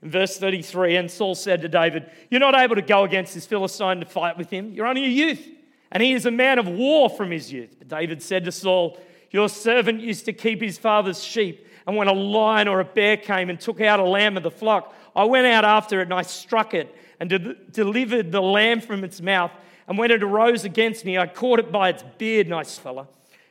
In 0.02 0.10
verse 0.10 0.38
33, 0.38 0.96
and 0.96 1.10
Saul 1.10 1.34
said 1.34 1.60
to 1.62 1.68
David, 1.68 2.10
You're 2.30 2.40
not 2.40 2.54
able 2.54 2.76
to 2.76 2.82
go 2.82 3.04
against 3.04 3.34
this 3.34 3.46
Philistine 3.46 4.00
to 4.00 4.06
fight 4.06 4.38
with 4.38 4.50
him. 4.50 4.72
You're 4.72 4.86
only 4.86 5.04
a 5.04 5.08
youth, 5.08 5.46
and 5.92 6.02
he 6.02 6.12
is 6.12 6.24
a 6.26 6.30
man 6.30 6.58
of 6.58 6.66
war 6.68 7.10
from 7.10 7.30
his 7.30 7.52
youth. 7.52 7.76
But 7.78 7.88
David 7.88 8.22
said 8.22 8.44
to 8.44 8.52
Saul, 8.52 8.98
Your 9.30 9.48
servant 9.48 10.00
used 10.00 10.24
to 10.24 10.32
keep 10.32 10.62
his 10.62 10.78
father's 10.78 11.22
sheep, 11.22 11.66
and 11.86 11.96
when 11.96 12.08
a 12.08 12.12
lion 12.12 12.68
or 12.68 12.80
a 12.80 12.84
bear 12.84 13.16
came 13.16 13.50
and 13.50 13.60
took 13.60 13.80
out 13.80 14.00
a 14.00 14.04
lamb 14.04 14.36
of 14.36 14.42
the 14.42 14.50
flock, 14.50 14.94
I 15.14 15.24
went 15.24 15.46
out 15.46 15.64
after 15.64 16.00
it 16.00 16.04
and 16.04 16.14
I 16.14 16.22
struck 16.22 16.72
it 16.72 16.94
and 17.18 17.28
de- 17.28 17.54
delivered 17.70 18.32
the 18.32 18.40
lamb 18.40 18.80
from 18.80 19.04
its 19.04 19.20
mouth. 19.20 19.52
And 19.86 19.98
when 19.98 20.10
it 20.10 20.22
arose 20.22 20.64
against 20.64 21.04
me, 21.04 21.18
I 21.18 21.26
caught 21.26 21.58
it 21.58 21.70
by 21.70 21.90
its 21.90 22.04
beard, 22.16 22.48
nice 22.48 22.78
fella. 22.78 23.08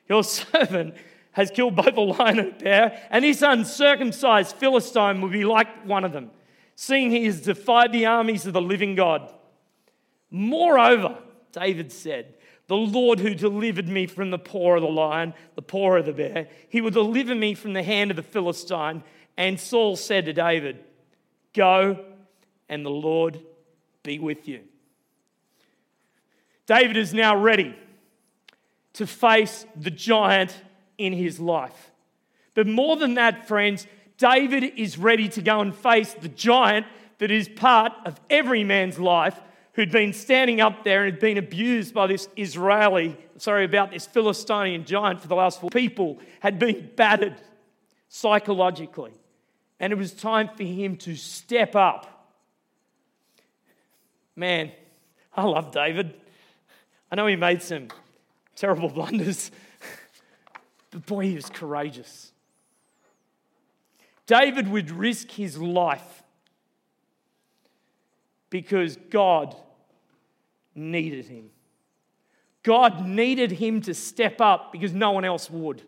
Your 0.08 0.24
servant 0.24 0.96
has 1.34 1.52
killed 1.52 1.76
both 1.76 1.96
a 1.96 2.02
lion 2.02 2.40
and 2.40 2.50
a 2.50 2.52
bear, 2.52 3.08
and 3.12 3.24
this 3.24 3.42
uncircumcised 3.42 4.56
Philistine 4.56 5.22
will 5.22 5.30
be 5.30 5.46
like 5.46 5.86
one 5.86 6.04
of 6.04 6.12
them, 6.12 6.32
seeing 6.80 7.12
he 7.12 7.26
has 7.26 7.42
defied 7.42 7.92
the 7.92 8.06
armies 8.06 8.46
of 8.46 8.54
the 8.54 8.62
living 8.62 8.96
God. 8.96 9.30
Moreover, 10.32 11.18
David 11.52 11.92
said, 11.92 12.36
the 12.68 12.78
Lord 12.78 13.20
who 13.20 13.36
delivered 13.36 13.90
me 13.90 14.06
from 14.06 14.32
the 14.32 14.40
paw 14.40 14.78
of 14.78 14.82
the 14.82 14.88
lion, 14.88 15.34
the 15.56 15.62
paw 15.62 15.98
of 15.98 16.06
the 16.06 16.14
bear, 16.14 16.48
he 16.70 16.80
will 16.80 16.90
deliver 16.90 17.36
me 17.36 17.54
from 17.54 17.74
the 17.74 17.84
hand 17.84 18.12
of 18.12 18.16
the 18.16 18.24
Philistine. 18.24 19.04
And 19.36 19.60
Saul 19.60 19.98
said 19.98 20.24
to 20.26 20.34
David, 20.34 20.80
Go, 21.54 22.00
and 22.70 22.86
the 22.86 22.90
Lord 22.90 23.42
be 24.02 24.18
with 24.18 24.48
you. 24.48 24.62
David 26.66 26.96
is 26.96 27.14
now 27.14 27.36
ready 27.36 27.76
to 28.94 29.06
face 29.06 29.66
the 29.76 29.92
giant 29.92 30.56
in 30.98 31.12
his 31.12 31.42
life. 31.42 31.92
But 32.54 32.68
more 32.68 32.96
than 32.96 33.16
that, 33.16 33.50
friends, 33.50 33.86
David 34.20 34.74
is 34.76 34.98
ready 34.98 35.30
to 35.30 35.42
go 35.42 35.62
and 35.62 35.74
face 35.74 36.14
the 36.14 36.28
giant 36.28 36.86
that 37.20 37.32
is 37.32 37.48
part 37.48 37.94
of 38.06 38.20
every 38.30 38.66
man's 38.66 39.00
life 39.00 39.40
who'd 39.74 39.92
been 39.92 40.12
standing 40.12 40.60
up 40.60 40.84
there 40.84 41.06
and 41.06 41.14
had 41.14 41.22
been 41.22 41.38
abused 41.38 41.94
by 41.94 42.06
this 42.06 42.28
Israeli, 42.36 43.18
sorry, 43.38 43.64
about 43.64 43.92
this 43.92 44.06
Philistine 44.06 44.84
giant 44.84 45.22
for 45.22 45.30
the 45.30 45.36
last 45.36 45.62
four 45.62 45.70
people, 45.70 46.20
had 46.42 46.60
been 46.60 46.92
battered 46.98 47.38
psychologically. 48.10 49.14
And 49.80 49.94
it 49.94 49.96
was 49.96 50.12
time 50.12 50.50
for 50.50 50.64
him 50.64 50.98
to 50.98 51.16
step 51.16 51.74
up. 51.74 52.28
Man, 54.36 54.70
I 55.34 55.44
love 55.44 55.72
David. 55.72 56.14
I 57.10 57.16
know 57.16 57.26
he 57.26 57.38
made 57.38 57.62
some 57.62 57.88
terrible 58.58 58.90
blunders, 58.90 59.50
but 60.92 61.06
boy, 61.06 61.24
he 61.24 61.36
was 61.36 61.50
courageous. 61.50 62.34
David 64.30 64.68
would 64.68 64.92
risk 64.92 65.32
his 65.32 65.58
life 65.58 66.22
because 68.52 68.96
God 69.10 69.56
needed 70.76 71.26
him. 71.26 71.50
God 72.62 73.08
needed 73.08 73.54
him 73.54 73.82
to 73.82 73.96
step 73.96 74.40
up 74.40 74.72
because 74.72 74.94
no 74.94 75.10
one 75.10 75.26
else 75.26 75.50
would. 75.50 75.82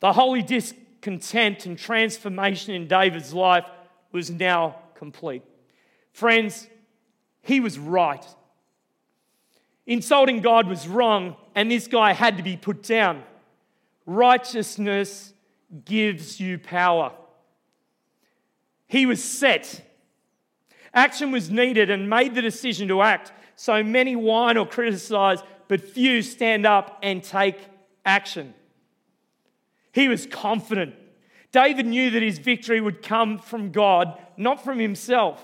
The 0.00 0.12
holy 0.14 0.42
discontent 0.42 1.64
and 1.64 1.78
transformation 1.78 2.74
in 2.74 2.88
David's 2.88 3.32
life 3.32 3.66
was 4.10 4.32
now 4.32 4.80
complete. 4.96 5.44
Friends, 6.12 6.66
he 7.42 7.60
was 7.60 7.78
right. 7.78 8.26
Insulting 9.86 10.40
God 10.40 10.66
was 10.66 10.88
wrong, 10.88 11.36
and 11.54 11.70
this 11.70 11.86
guy 11.86 12.14
had 12.14 12.36
to 12.38 12.42
be 12.42 12.56
put 12.56 12.82
down. 12.82 13.22
Righteousness 14.06 15.32
gives 15.84 16.40
you 16.40 16.58
power. 16.58 17.12
He 18.86 19.06
was 19.06 19.22
set. 19.22 19.82
Action 20.92 21.30
was 21.30 21.50
needed 21.50 21.90
and 21.90 22.10
made 22.10 22.34
the 22.34 22.42
decision 22.42 22.88
to 22.88 23.02
act. 23.02 23.32
So 23.54 23.82
many 23.82 24.16
whine 24.16 24.56
or 24.56 24.66
criticize, 24.66 25.40
but 25.68 25.80
few 25.80 26.22
stand 26.22 26.66
up 26.66 26.98
and 27.02 27.22
take 27.22 27.58
action. 28.04 28.54
He 29.92 30.08
was 30.08 30.26
confident. 30.26 30.94
David 31.52 31.86
knew 31.86 32.10
that 32.10 32.22
his 32.22 32.38
victory 32.38 32.80
would 32.80 33.02
come 33.02 33.38
from 33.38 33.70
God, 33.70 34.20
not 34.36 34.64
from 34.64 34.78
himself 34.78 35.42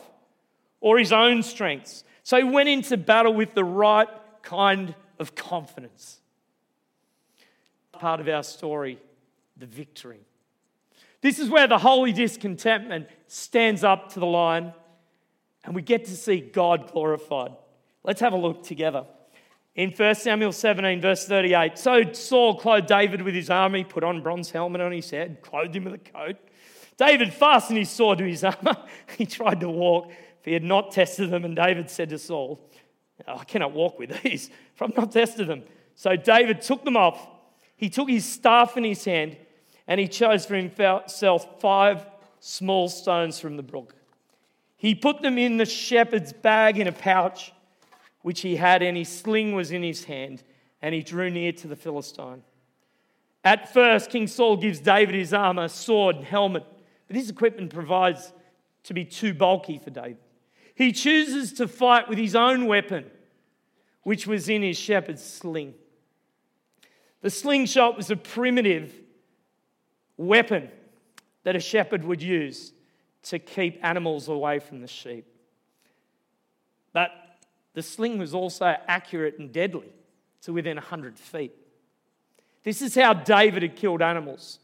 or 0.81 0.99
his 0.99 1.13
own 1.13 1.43
strengths. 1.43 2.05
So 2.23 2.37
he 2.37 2.45
went 2.45 2.69
into 2.69 2.97
battle 2.97 3.35
with 3.35 3.55
the 3.55 3.65
right 3.65 4.09
kind 4.43 4.95
of 5.19 5.35
confidence. 5.35 6.21
Part 7.99 8.21
of 8.21 8.29
our 8.29 8.43
story, 8.43 8.99
the 9.57 9.67
victory. 9.67 10.21
This 11.21 11.39
is 11.39 11.49
where 11.49 11.67
the 11.67 11.79
holy 11.79 12.13
discontentment 12.13 13.09
stands 13.27 13.83
up 13.83 14.13
to 14.13 14.21
the 14.21 14.27
line 14.27 14.73
and 15.65 15.75
we 15.75 15.83
get 15.83 16.05
to 16.07 16.17
see 16.17 16.41
God 16.41 16.93
glorified. 16.93 17.53
Let's 18.05 18.21
have 18.21 18.33
a 18.33 18.39
look 18.39 18.63
together. 18.63 19.05
In 19.75 19.91
1 19.91 20.15
Samuel 20.15 20.53
17, 20.53 21.01
verse 21.01 21.27
38, 21.27 21.77
so 21.77 22.13
Saul 22.13 22.55
clothed 22.55 22.87
David 22.87 23.21
with 23.21 23.35
his 23.35 23.51
army, 23.51 23.85
put 23.85 24.05
on 24.05 24.23
bronze 24.23 24.51
helmet 24.51 24.81
on 24.81 24.93
his 24.93 25.11
head, 25.11 25.43
clothed 25.43 25.75
him 25.77 25.85
with 25.85 25.95
a 25.95 25.99
coat. 25.99 26.37
David 26.97 27.35
fastened 27.35 27.79
his 27.79 27.91
sword 27.91 28.19
to 28.19 28.25
his 28.25 28.43
armor. 28.43 28.77
he 29.19 29.27
tried 29.27 29.61
to 29.61 29.69
walk, 29.69 30.11
for 30.41 30.51
he 30.51 30.55
had 30.55 30.63
not 30.63 30.93
tested 30.93 31.31
them. 31.31 31.45
And 31.45 31.55
David 31.55 31.91
said 31.91 32.09
to 32.11 32.19
Saul, 32.19 32.71
I 33.27 33.45
cannot 33.45 33.73
walk 33.73 33.99
with 33.99 34.23
these, 34.23 34.51
for 34.75 34.85
I've 34.85 34.97
not 34.97 35.13
tested 35.13 35.49
them. 35.49 35.65
So 35.95 36.17
David 36.17 36.63
took 36.63 36.85
them 36.85 36.97
off. 36.97 37.27
He 37.77 37.91
took 37.91 38.09
his 38.09 38.25
staff 38.25 38.77
in 38.77 38.85
his 38.85 39.05
hand, 39.05 39.37
and 39.87 40.01
he 40.01 40.09
chose 40.09 40.47
for 40.47 40.57
himself 40.57 41.61
five 41.61 42.07
small 42.41 42.89
stones 42.89 43.39
from 43.39 43.57
the 43.57 43.63
brook. 43.63 43.95
He 44.77 44.95
put 44.95 45.23
them 45.23 45.39
in 45.39 45.57
the 45.57 45.67
shepherd's 45.67 46.33
bag 46.33 46.79
in 46.79 46.87
a 46.87 46.93
pouch 46.93 47.53
which 48.23 48.41
he 48.41 48.57
had, 48.57 48.83
and 48.83 48.97
his 48.97 49.09
sling 49.09 49.55
was 49.55 49.71
in 49.71 49.83
his 49.83 50.05
hand, 50.05 50.43
and 50.83 50.95
he 50.95 51.03
drew 51.03 51.31
near 51.31 51.53
to 51.53 51.69
the 51.69 51.77
Philistine. 51.77 52.43
At 53.45 53.73
first, 53.73 54.11
King 54.11 54.27
Saul 54.27 54.57
gives 54.57 54.81
David 54.81 55.15
his 55.15 55.33
armor, 55.33 55.69
sword, 55.69 56.17
and 56.17 56.25
helmet, 56.25 56.65
but 57.07 57.17
his 57.17 57.31
equipment 57.31 57.73
provides 57.73 58.33
to 58.83 58.95
be 58.95 59.05
too 59.05 59.33
bulky 59.33 59.79
for 59.79 59.91
David. 59.91 60.19
He 60.75 60.93
chooses 60.93 61.53
to 61.55 61.69
fight 61.69 62.09
with 62.09 62.19
his 62.19 62.35
own 62.35 62.67
weapon, 62.67 63.11
which 64.03 64.27
was 64.27 64.49
in 64.49 64.63
his 64.63 64.77
shepherd's 64.77 65.25
sling. 65.25 65.75
The 67.27 67.31
slingshot 67.31 67.97
was 67.97 68.09
a 68.13 68.17
primitive 68.17 68.95
weapon 70.17 70.71
that 71.43 71.57
a 71.57 71.59
shepherd 71.59 72.05
would 72.05 72.23
use 72.23 72.73
to 73.25 73.41
keep 73.41 73.85
animals 73.85 74.29
away 74.29 74.61
from 74.61 74.81
the 74.81 74.87
sheep. 74.87 75.27
But 76.93 77.11
the 77.75 77.83
sling 77.83 78.19
was 78.19 78.33
also 78.33 78.77
accurate 78.87 79.41
and 79.41 79.51
deadly 79.51 79.93
to 80.43 80.53
within 80.53 80.77
100 80.77 81.19
feet. 81.19 81.51
This 82.63 82.81
is 82.81 82.95
how 82.95 83.13
David 83.13 83.65
had 83.65 83.75
killed 83.75 84.03
animals 84.03 84.61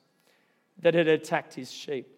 that 0.83 0.94
had 0.94 1.09
attacked 1.09 1.55
his 1.55 1.72
sheep. 1.72 2.16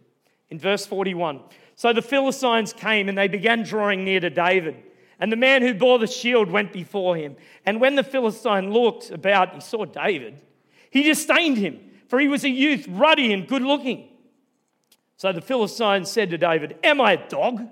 In 0.51 0.59
verse 0.59 0.85
41, 0.85 1.41
so 1.75 1.95
the 1.95 2.03
Philistines 2.03 2.75
came 2.75 3.09
and 3.09 3.17
they 3.17 3.29
began 3.29 3.63
drawing 3.63 4.05
near 4.05 4.21
to 4.21 4.29
David. 4.29 4.77
And 5.25 5.33
the 5.33 5.37
man 5.37 5.63
who 5.63 5.73
bore 5.73 5.99
the 5.99 6.07
shield 6.07 6.51
went 6.51 6.71
before 6.71 7.17
him. 7.17 7.37
And 7.65 7.81
when 7.81 7.95
the 7.95 8.03
Philistine 8.03 8.71
looked 8.75 9.11
about, 9.11 9.55
he 9.55 9.61
saw 9.63 9.87
David. 9.87 10.39
He 10.91 11.03
disdained 11.03 11.57
him, 11.57 11.81
for 12.09 12.21
he 12.21 12.29
was 12.29 12.45
a 12.45 12.51
youth, 12.51 12.85
ruddy 12.87 13.33
and 13.33 13.49
good 13.49 13.63
looking. 13.63 14.11
So 15.17 15.33
the 15.33 15.41
Philistine 15.41 16.05
said 16.05 16.29
to 16.29 16.37
David, 16.37 16.77
Am 16.85 17.01
I 17.01 17.13
a 17.13 17.29
dog 17.31 17.67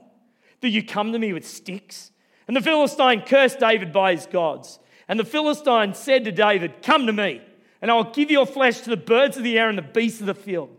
that 0.62 0.70
you 0.70 0.82
come 0.82 1.12
to 1.12 1.18
me 1.18 1.34
with 1.34 1.46
sticks? 1.46 2.10
And 2.48 2.56
the 2.56 2.62
Philistine 2.62 3.20
cursed 3.20 3.58
David 3.58 3.92
by 3.92 4.12
his 4.12 4.24
gods. 4.24 4.78
And 5.06 5.20
the 5.20 5.24
Philistine 5.26 5.92
said 5.92 6.24
to 6.24 6.32
David, 6.32 6.82
Come 6.82 7.04
to 7.04 7.12
me, 7.12 7.42
and 7.82 7.90
I'll 7.90 8.12
give 8.12 8.30
your 8.30 8.46
flesh 8.46 8.80
to 8.80 8.88
the 8.88 8.96
birds 8.96 9.36
of 9.36 9.44
the 9.44 9.58
air 9.58 9.68
and 9.68 9.76
the 9.76 9.82
beasts 9.82 10.20
of 10.20 10.26
the 10.26 10.32
field. 10.32 10.74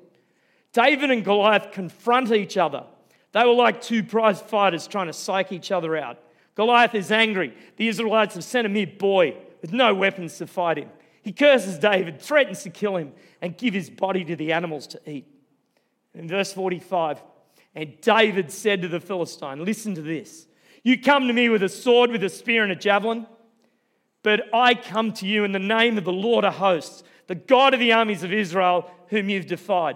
David 0.71 1.12
and 1.12 1.23
Goliath 1.23 1.71
confront 1.71 2.31
each 2.31 2.57
other. 2.57 2.83
They 3.31 3.45
were 3.45 3.53
like 3.53 3.79
two 3.79 4.01
prize 4.01 4.41
fighters 4.41 4.88
trying 4.88 5.05
to 5.05 5.13
psych 5.13 5.51
each 5.51 5.71
other 5.71 5.95
out. 5.95 6.17
Goliath 6.55 6.95
is 6.95 7.11
angry. 7.11 7.55
The 7.77 7.87
Israelites 7.87 8.35
have 8.35 8.43
sent 8.43 8.67
a 8.67 8.69
mere 8.69 8.87
boy 8.87 9.35
with 9.61 9.73
no 9.73 9.93
weapons 9.95 10.37
to 10.37 10.47
fight 10.47 10.77
him. 10.77 10.89
He 11.23 11.31
curses 11.31 11.79
David, 11.79 12.21
threatens 12.21 12.63
to 12.63 12.69
kill 12.69 12.97
him, 12.97 13.13
and 13.41 13.57
give 13.57 13.73
his 13.73 13.89
body 13.89 14.25
to 14.25 14.35
the 14.35 14.51
animals 14.51 14.87
to 14.87 15.09
eat. 15.09 15.25
In 16.13 16.27
verse 16.27 16.53
45, 16.53 17.23
and 17.75 17.99
David 18.01 18.51
said 18.51 18.81
to 18.81 18.87
the 18.87 18.99
Philistine, 18.99 19.63
Listen 19.63 19.95
to 19.95 20.01
this. 20.01 20.47
You 20.83 20.99
come 20.99 21.27
to 21.27 21.33
me 21.33 21.49
with 21.49 21.63
a 21.63 21.69
sword, 21.69 22.11
with 22.11 22.23
a 22.23 22.29
spear, 22.29 22.63
and 22.63 22.71
a 22.71 22.75
javelin, 22.75 23.25
but 24.21 24.53
I 24.53 24.75
come 24.75 25.13
to 25.13 25.27
you 25.27 25.43
in 25.43 25.53
the 25.53 25.59
name 25.59 25.97
of 25.97 26.03
the 26.03 26.11
Lord 26.11 26.45
of 26.45 26.55
hosts, 26.55 27.03
the 27.27 27.35
God 27.35 27.73
of 27.73 27.79
the 27.79 27.93
armies 27.93 28.23
of 28.23 28.33
Israel, 28.33 28.91
whom 29.07 29.29
you've 29.29 29.47
defied. 29.47 29.95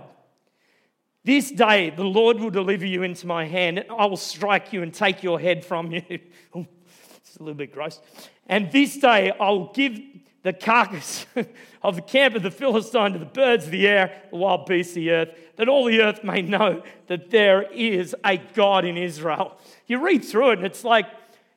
This 1.27 1.51
day 1.51 1.89
the 1.89 2.05
Lord 2.05 2.39
will 2.39 2.49
deliver 2.49 2.85
you 2.85 3.03
into 3.03 3.27
my 3.27 3.43
hand, 3.43 3.79
and 3.79 3.91
I 3.91 4.05
will 4.05 4.15
strike 4.15 4.71
you 4.71 4.81
and 4.81 4.93
take 4.93 5.23
your 5.23 5.37
head 5.37 5.65
from 5.65 5.91
you. 5.91 6.01
it's 6.09 7.35
a 7.35 7.39
little 7.39 7.53
bit 7.53 7.73
gross. 7.73 7.99
And 8.45 8.71
this 8.71 8.95
day 8.95 9.33
I 9.37 9.49
will 9.49 9.73
give 9.73 9.99
the 10.43 10.53
carcass 10.53 11.25
of 11.83 11.97
the 11.97 12.01
camp 12.01 12.35
of 12.35 12.43
the 12.43 12.49
Philistine 12.49 13.11
to 13.11 13.19
the 13.19 13.25
birds 13.25 13.65
of 13.65 13.71
the 13.71 13.89
air, 13.89 14.23
the 14.29 14.37
wild 14.37 14.67
beasts 14.67 14.93
of 14.93 15.01
the 15.01 15.11
earth, 15.11 15.37
that 15.57 15.67
all 15.67 15.83
the 15.83 16.01
earth 16.01 16.23
may 16.23 16.41
know 16.41 16.81
that 17.07 17.29
there 17.29 17.63
is 17.73 18.15
a 18.23 18.37
God 18.37 18.85
in 18.85 18.95
Israel. 18.95 19.57
You 19.85 19.99
read 19.99 20.23
through 20.23 20.51
it, 20.51 20.59
and 20.59 20.65
it's 20.65 20.85
like 20.85 21.07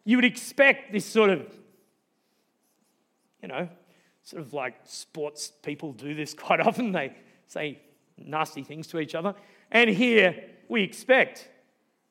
you 0.02 0.16
would 0.16 0.24
expect 0.24 0.90
this 0.90 1.06
sort 1.06 1.30
of, 1.30 1.46
you 3.40 3.46
know, 3.46 3.68
sort 4.24 4.42
of 4.42 4.52
like 4.52 4.74
sports 4.82 5.52
people 5.62 5.92
do 5.92 6.12
this 6.12 6.34
quite 6.34 6.58
often. 6.66 6.90
They 6.90 7.14
say 7.46 7.78
nasty 8.18 8.64
things 8.64 8.88
to 8.88 8.98
each 8.98 9.14
other. 9.14 9.36
And 9.70 9.88
here 9.88 10.44
we 10.68 10.82
expect 10.82 11.48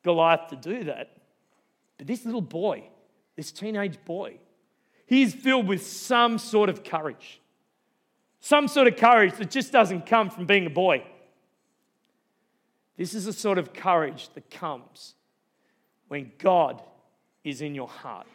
Goliath 0.02 0.48
to 0.48 0.56
do 0.56 0.84
that. 0.84 1.16
But 1.98 2.06
this 2.06 2.24
little 2.24 2.40
boy, 2.40 2.84
this 3.36 3.52
teenage 3.52 4.02
boy, 4.04 4.38
he's 5.06 5.34
filled 5.34 5.68
with 5.68 5.86
some 5.86 6.38
sort 6.38 6.68
of 6.68 6.82
courage. 6.82 7.40
Some 8.40 8.68
sort 8.68 8.86
of 8.86 8.96
courage 8.96 9.36
that 9.36 9.50
just 9.50 9.72
doesn't 9.72 10.06
come 10.06 10.30
from 10.30 10.46
being 10.46 10.66
a 10.66 10.70
boy. 10.70 11.04
This 12.96 13.14
is 13.14 13.26
the 13.26 13.32
sort 13.32 13.58
of 13.58 13.72
courage 13.72 14.30
that 14.34 14.50
comes 14.50 15.14
when 16.08 16.32
God 16.38 16.82
is 17.44 17.60
in 17.60 17.74
your 17.74 17.88
heart. 17.88 18.26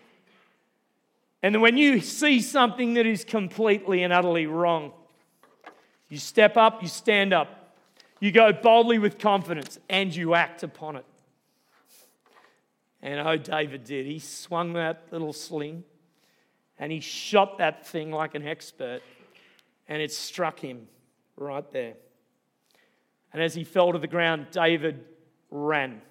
And 1.43 1.61
when 1.61 1.77
you 1.77 1.99
see 1.99 2.41
something 2.41 2.95
that 2.95 3.05
is 3.05 3.23
completely 3.23 4.01
and 4.01 4.11
utterly 4.11 4.47
wrong, 4.47 4.93
you 6.09 6.17
step 6.17 6.57
up, 6.57 6.81
you 6.81 6.87
stand 6.87 7.33
up, 7.33 7.64
you 8.25 8.31
go 8.31 8.51
boldly 8.51 8.97
with 8.97 9.19
confidence, 9.19 9.77
and 9.87 10.15
you 10.15 10.33
act 10.33 10.63
upon 10.63 10.95
it. 10.95 11.05
And 13.01 13.19
oh, 13.19 13.37
David 13.37 13.83
did. 13.83 14.07
He 14.07 14.17
swung 14.17 14.73
that 14.73 15.03
little 15.11 15.31
sling 15.31 15.83
and 16.79 16.91
he 16.91 16.99
shot 16.99 17.59
that 17.59 17.87
thing 17.87 18.11
like 18.11 18.35
an 18.35 18.47
expert, 18.47 19.01
and 19.87 20.01
it 20.01 20.11
struck 20.11 20.59
him 20.59 20.87
right 21.37 21.69
there. 21.71 21.93
And 23.31 23.41
as 23.41 23.53
he 23.53 23.63
fell 23.63 23.91
to 23.91 23.99
the 23.99 24.07
ground, 24.07 24.47
David 24.51 25.05
ran 25.51 26.01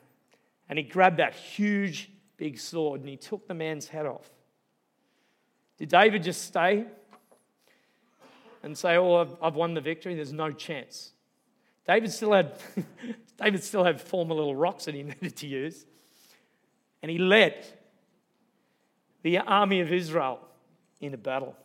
and 0.69 0.79
he 0.79 0.85
grabbed 0.85 1.19
that 1.19 1.35
huge 1.35 2.11
big 2.37 2.59
sword 2.59 3.01
and 3.01 3.09
he 3.09 3.17
took 3.17 3.49
the 3.49 3.55
man's 3.55 3.89
head 3.89 4.07
off. 4.07 4.31
Did 5.79 5.89
David 5.89 6.23
just 6.23 6.43
stay 6.43 6.85
and 8.63 8.77
say, 8.77 8.97
Oh, 8.97 9.37
I've 9.43 9.55
won 9.55 9.75
the 9.75 9.81
victory? 9.81 10.15
There's 10.15 10.33
no 10.33 10.51
chance. 10.53 11.14
David 11.87 12.13
still 12.13 12.33
had, 12.33 12.55
David 13.43 13.63
still 13.63 13.85
had 13.85 14.01
four 14.01 14.25
little 14.25 14.57
rocks 14.57 14.87
that 14.87 14.95
he 14.95 15.03
needed 15.05 15.37
to 15.37 15.47
use. 15.47 15.85
And 17.03 17.11
he 17.11 17.19
led 17.19 17.67
the 19.23 19.39
army 19.39 19.81
of 19.81 19.93
Israel 19.93 20.41
into 21.01 21.19
battle. 21.19 21.57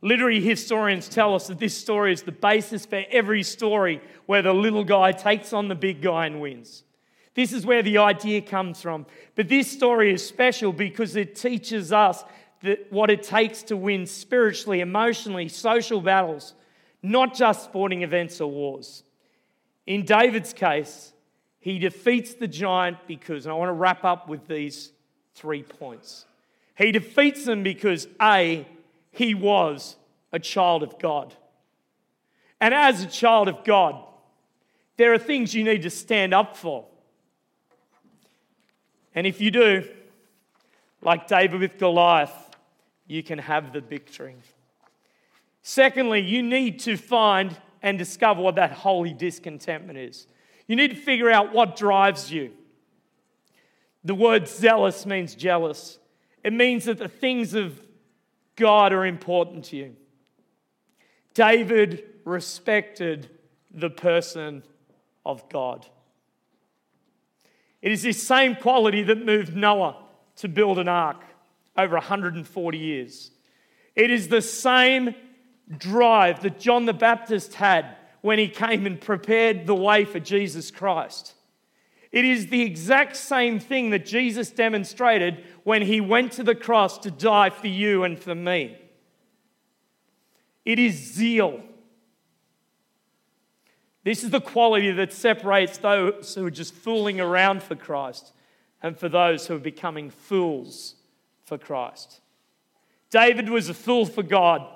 Literary 0.00 0.40
historians 0.40 1.08
tell 1.08 1.34
us 1.34 1.46
that 1.46 1.60
this 1.60 1.76
story 1.76 2.12
is 2.12 2.22
the 2.22 2.32
basis 2.32 2.84
for 2.84 3.04
every 3.10 3.44
story 3.44 4.00
where 4.26 4.42
the 4.42 4.52
little 4.52 4.82
guy 4.82 5.12
takes 5.12 5.52
on 5.52 5.68
the 5.68 5.76
big 5.76 6.02
guy 6.02 6.26
and 6.26 6.40
wins. 6.40 6.82
This 7.34 7.52
is 7.52 7.64
where 7.64 7.82
the 7.82 7.98
idea 7.98 8.42
comes 8.42 8.82
from. 8.82 9.06
But 9.36 9.48
this 9.48 9.70
story 9.70 10.12
is 10.12 10.26
special 10.26 10.72
because 10.72 11.14
it 11.14 11.36
teaches 11.36 11.92
us 11.92 12.24
that 12.62 12.92
what 12.92 13.10
it 13.10 13.22
takes 13.22 13.62
to 13.64 13.76
win 13.76 14.06
spiritually, 14.06 14.80
emotionally, 14.80 15.48
social 15.48 16.00
battles, 16.00 16.54
not 17.02 17.34
just 17.34 17.64
sporting 17.64 18.02
events 18.02 18.40
or 18.40 18.50
wars. 18.50 19.02
In 19.86 20.04
David's 20.04 20.52
case, 20.52 21.12
he 21.60 21.78
defeats 21.78 22.34
the 22.34 22.48
giant 22.48 22.98
because, 23.06 23.46
and 23.46 23.52
I 23.52 23.56
want 23.56 23.68
to 23.68 23.74
wrap 23.74 24.04
up 24.04 24.28
with 24.28 24.46
these 24.46 24.92
three 25.34 25.62
points. 25.62 26.26
He 26.76 26.92
defeats 26.92 27.44
them 27.44 27.62
because 27.62 28.08
A, 28.20 28.66
he 29.10 29.34
was 29.34 29.96
a 30.32 30.38
child 30.38 30.82
of 30.82 30.98
God. 30.98 31.34
And 32.60 32.72
as 32.72 33.02
a 33.02 33.06
child 33.06 33.48
of 33.48 33.64
God, 33.64 34.02
there 34.96 35.12
are 35.12 35.18
things 35.18 35.54
you 35.54 35.64
need 35.64 35.82
to 35.82 35.90
stand 35.90 36.32
up 36.32 36.56
for. 36.56 36.84
And 39.14 39.26
if 39.26 39.40
you 39.40 39.50
do, 39.50 39.88
like 41.02 41.26
David 41.26 41.60
with 41.60 41.78
Goliath, 41.78 42.32
you 43.06 43.22
can 43.22 43.38
have 43.38 43.72
the 43.72 43.80
victory. 43.80 44.36
Secondly, 45.62 46.20
you 46.20 46.42
need 46.42 46.80
to 46.80 46.96
find 46.96 47.56
and 47.82 47.96
discover 47.96 48.42
what 48.42 48.56
that 48.56 48.72
holy 48.72 49.12
discontentment 49.12 49.98
is. 49.98 50.26
You 50.66 50.76
need 50.76 50.90
to 50.90 50.96
figure 50.96 51.30
out 51.30 51.52
what 51.52 51.76
drives 51.76 52.30
you. 52.30 52.52
The 54.04 54.14
word 54.14 54.48
zealous 54.48 55.06
means 55.06 55.34
jealous, 55.34 55.98
it 56.42 56.52
means 56.52 56.86
that 56.86 56.98
the 56.98 57.08
things 57.08 57.54
of 57.54 57.80
God 58.56 58.92
are 58.92 59.06
important 59.06 59.66
to 59.66 59.76
you. 59.76 59.96
David 61.34 62.04
respected 62.24 63.30
the 63.70 63.90
person 63.90 64.62
of 65.24 65.48
God. 65.48 65.86
It 67.80 67.92
is 67.92 68.02
this 68.02 68.22
same 68.22 68.56
quality 68.56 69.02
that 69.04 69.24
moved 69.24 69.56
Noah 69.56 69.96
to 70.36 70.48
build 70.48 70.78
an 70.78 70.88
ark 70.88 71.22
over 71.76 71.94
140 71.94 72.78
years. 72.78 73.30
It 73.94 74.10
is 74.10 74.28
the 74.28 74.42
same 74.42 75.14
drive 75.78 76.42
that 76.42 76.58
John 76.58 76.86
the 76.86 76.92
Baptist 76.92 77.54
had 77.54 77.96
when 78.20 78.38
he 78.38 78.48
came 78.48 78.86
and 78.86 79.00
prepared 79.00 79.66
the 79.66 79.74
way 79.74 80.04
for 80.04 80.20
Jesus 80.20 80.70
Christ. 80.70 81.34
It 82.10 82.24
is 82.24 82.48
the 82.48 82.62
exact 82.62 83.16
same 83.16 83.58
thing 83.58 83.90
that 83.90 84.04
Jesus 84.04 84.50
demonstrated 84.50 85.44
when 85.64 85.82
he 85.82 86.00
went 86.00 86.32
to 86.32 86.42
the 86.42 86.54
cross 86.54 86.98
to 86.98 87.10
die 87.10 87.50
for 87.50 87.68
you 87.68 88.04
and 88.04 88.18
for 88.18 88.34
me. 88.34 88.76
It 90.64 90.78
is 90.78 90.94
zeal. 90.94 91.62
This 94.04 94.22
is 94.22 94.30
the 94.30 94.40
quality 94.40 94.90
that 94.90 95.12
separates 95.12 95.78
those 95.78 96.34
who 96.34 96.44
are 96.46 96.50
just 96.50 96.74
fooling 96.74 97.20
around 97.20 97.62
for 97.62 97.76
Christ 97.76 98.32
and 98.82 98.98
for 98.98 99.08
those 99.08 99.46
who 99.46 99.54
are 99.54 99.60
becoming 99.60 100.10
fools 100.10 100.96
for 101.44 101.56
Christ. 101.56 102.20
David 103.10 103.48
was 103.48 103.68
a 103.68 103.74
fool 103.74 104.06
for 104.06 104.22
God 104.22 104.66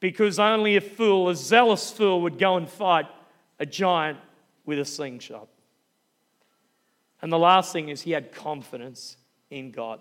because 0.00 0.38
only 0.38 0.76
a 0.76 0.80
fool, 0.80 1.28
a 1.28 1.34
zealous 1.34 1.90
fool, 1.90 2.22
would 2.22 2.38
go 2.38 2.56
and 2.56 2.68
fight 2.68 3.06
a 3.58 3.66
giant 3.66 4.18
with 4.64 4.78
a 4.78 4.84
slingshot. 4.84 5.48
And 7.22 7.30
the 7.30 7.38
last 7.38 7.72
thing 7.72 7.90
is 7.90 8.02
he 8.02 8.12
had 8.12 8.32
confidence 8.32 9.18
in 9.50 9.70
God. 9.70 10.00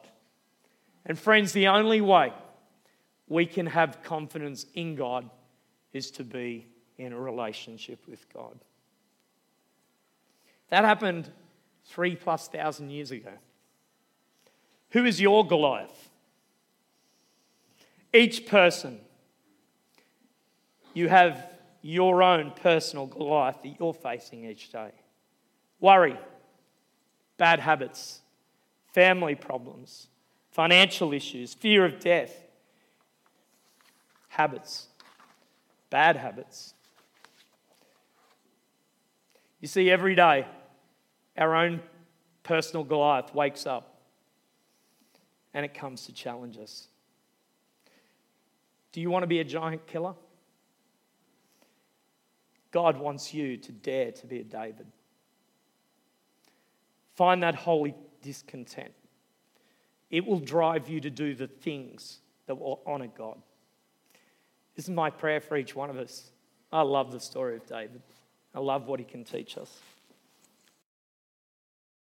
And 1.06 1.20
friends, 1.20 1.52
the 1.52 1.68
only 1.68 2.02
way 2.02 2.34
we 3.28 3.46
can 3.46 3.66
have 3.66 4.02
confidence 4.04 4.66
in 4.74 4.96
God 4.96 5.30
is 5.92 6.12
to 6.12 6.24
be 6.24 6.68
in 6.98 7.14
a 7.14 7.20
relationship 7.20 8.00
with 8.08 8.26
God. 8.34 8.58
That 10.70 10.86
happened 10.86 11.30
three 11.86 12.16
plus 12.16 12.48
thousand 12.48 12.92
years 12.92 13.12
ago. 13.12 13.32
Who 14.92 15.06
is 15.06 15.20
your 15.20 15.46
Goliath? 15.46 16.10
Each 18.14 18.46
person, 18.48 19.00
you 20.94 21.10
have 21.10 21.58
your 21.82 22.22
own 22.22 22.52
personal 22.52 23.06
Goliath 23.06 23.62
that 23.64 23.76
you're 23.80 23.94
facing 23.94 24.46
each 24.46 24.72
day. 24.72 24.92
Worry, 25.80 26.18
bad 27.38 27.60
habits, 27.60 28.22
family 28.94 29.36
problems, 29.36 30.08
financial 30.52 31.14
issues, 31.14 31.54
fear 31.54 31.86
of 31.86 32.00
death, 32.00 32.44
habits 34.30 34.90
bad 35.90 36.16
habits. 36.16 36.74
You 39.60 39.68
see, 39.68 39.90
every 39.90 40.16
day, 40.16 40.46
our 41.38 41.56
own 41.56 41.82
personal 42.44 42.84
Goliath 42.84 43.34
wakes 43.34 43.66
up 43.66 44.02
and 45.54 45.66
it 45.66 45.74
comes 45.74 46.06
to 46.06 46.14
challenge 46.14 46.58
us. 46.58 46.88
Do 48.92 49.02
you 49.02 49.10
want 49.10 49.24
to 49.24 49.28
be 49.28 49.40
a 49.40 49.44
giant 49.44 49.86
killer? 49.88 50.16
God 52.72 52.98
wants 52.98 53.34
you 53.34 53.58
to 53.58 53.72
dare 53.72 54.12
to 54.12 54.28
be 54.28 54.40
a 54.40 54.44
David. 54.44 54.88
Find 57.16 57.44
that 57.44 57.56
holy 57.56 57.96
discontent. 58.22 58.92
It 60.10 60.26
will 60.26 60.40
drive 60.40 60.90
you 60.90 61.00
to 61.02 61.10
do 61.10 61.36
the 61.36 61.48
things 61.48 62.20
that 62.48 62.56
will 62.56 62.82
honor 62.86 63.10
God. 63.16 63.38
This 64.76 64.86
is 64.86 64.92
my 64.92 65.10
prayer 65.10 65.42
for 65.42 65.58
each 65.58 65.76
one 65.76 65.90
of 65.90 65.98
us. 65.98 66.32
I 66.72 66.82
love 66.82 67.12
the 67.12 67.20
story 67.20 67.56
of 67.56 67.66
David. 67.66 68.02
I 68.54 68.60
love 68.60 68.88
what 68.88 69.00
he 69.00 69.06
can 69.06 69.24
teach 69.24 69.58
us. 69.58 69.80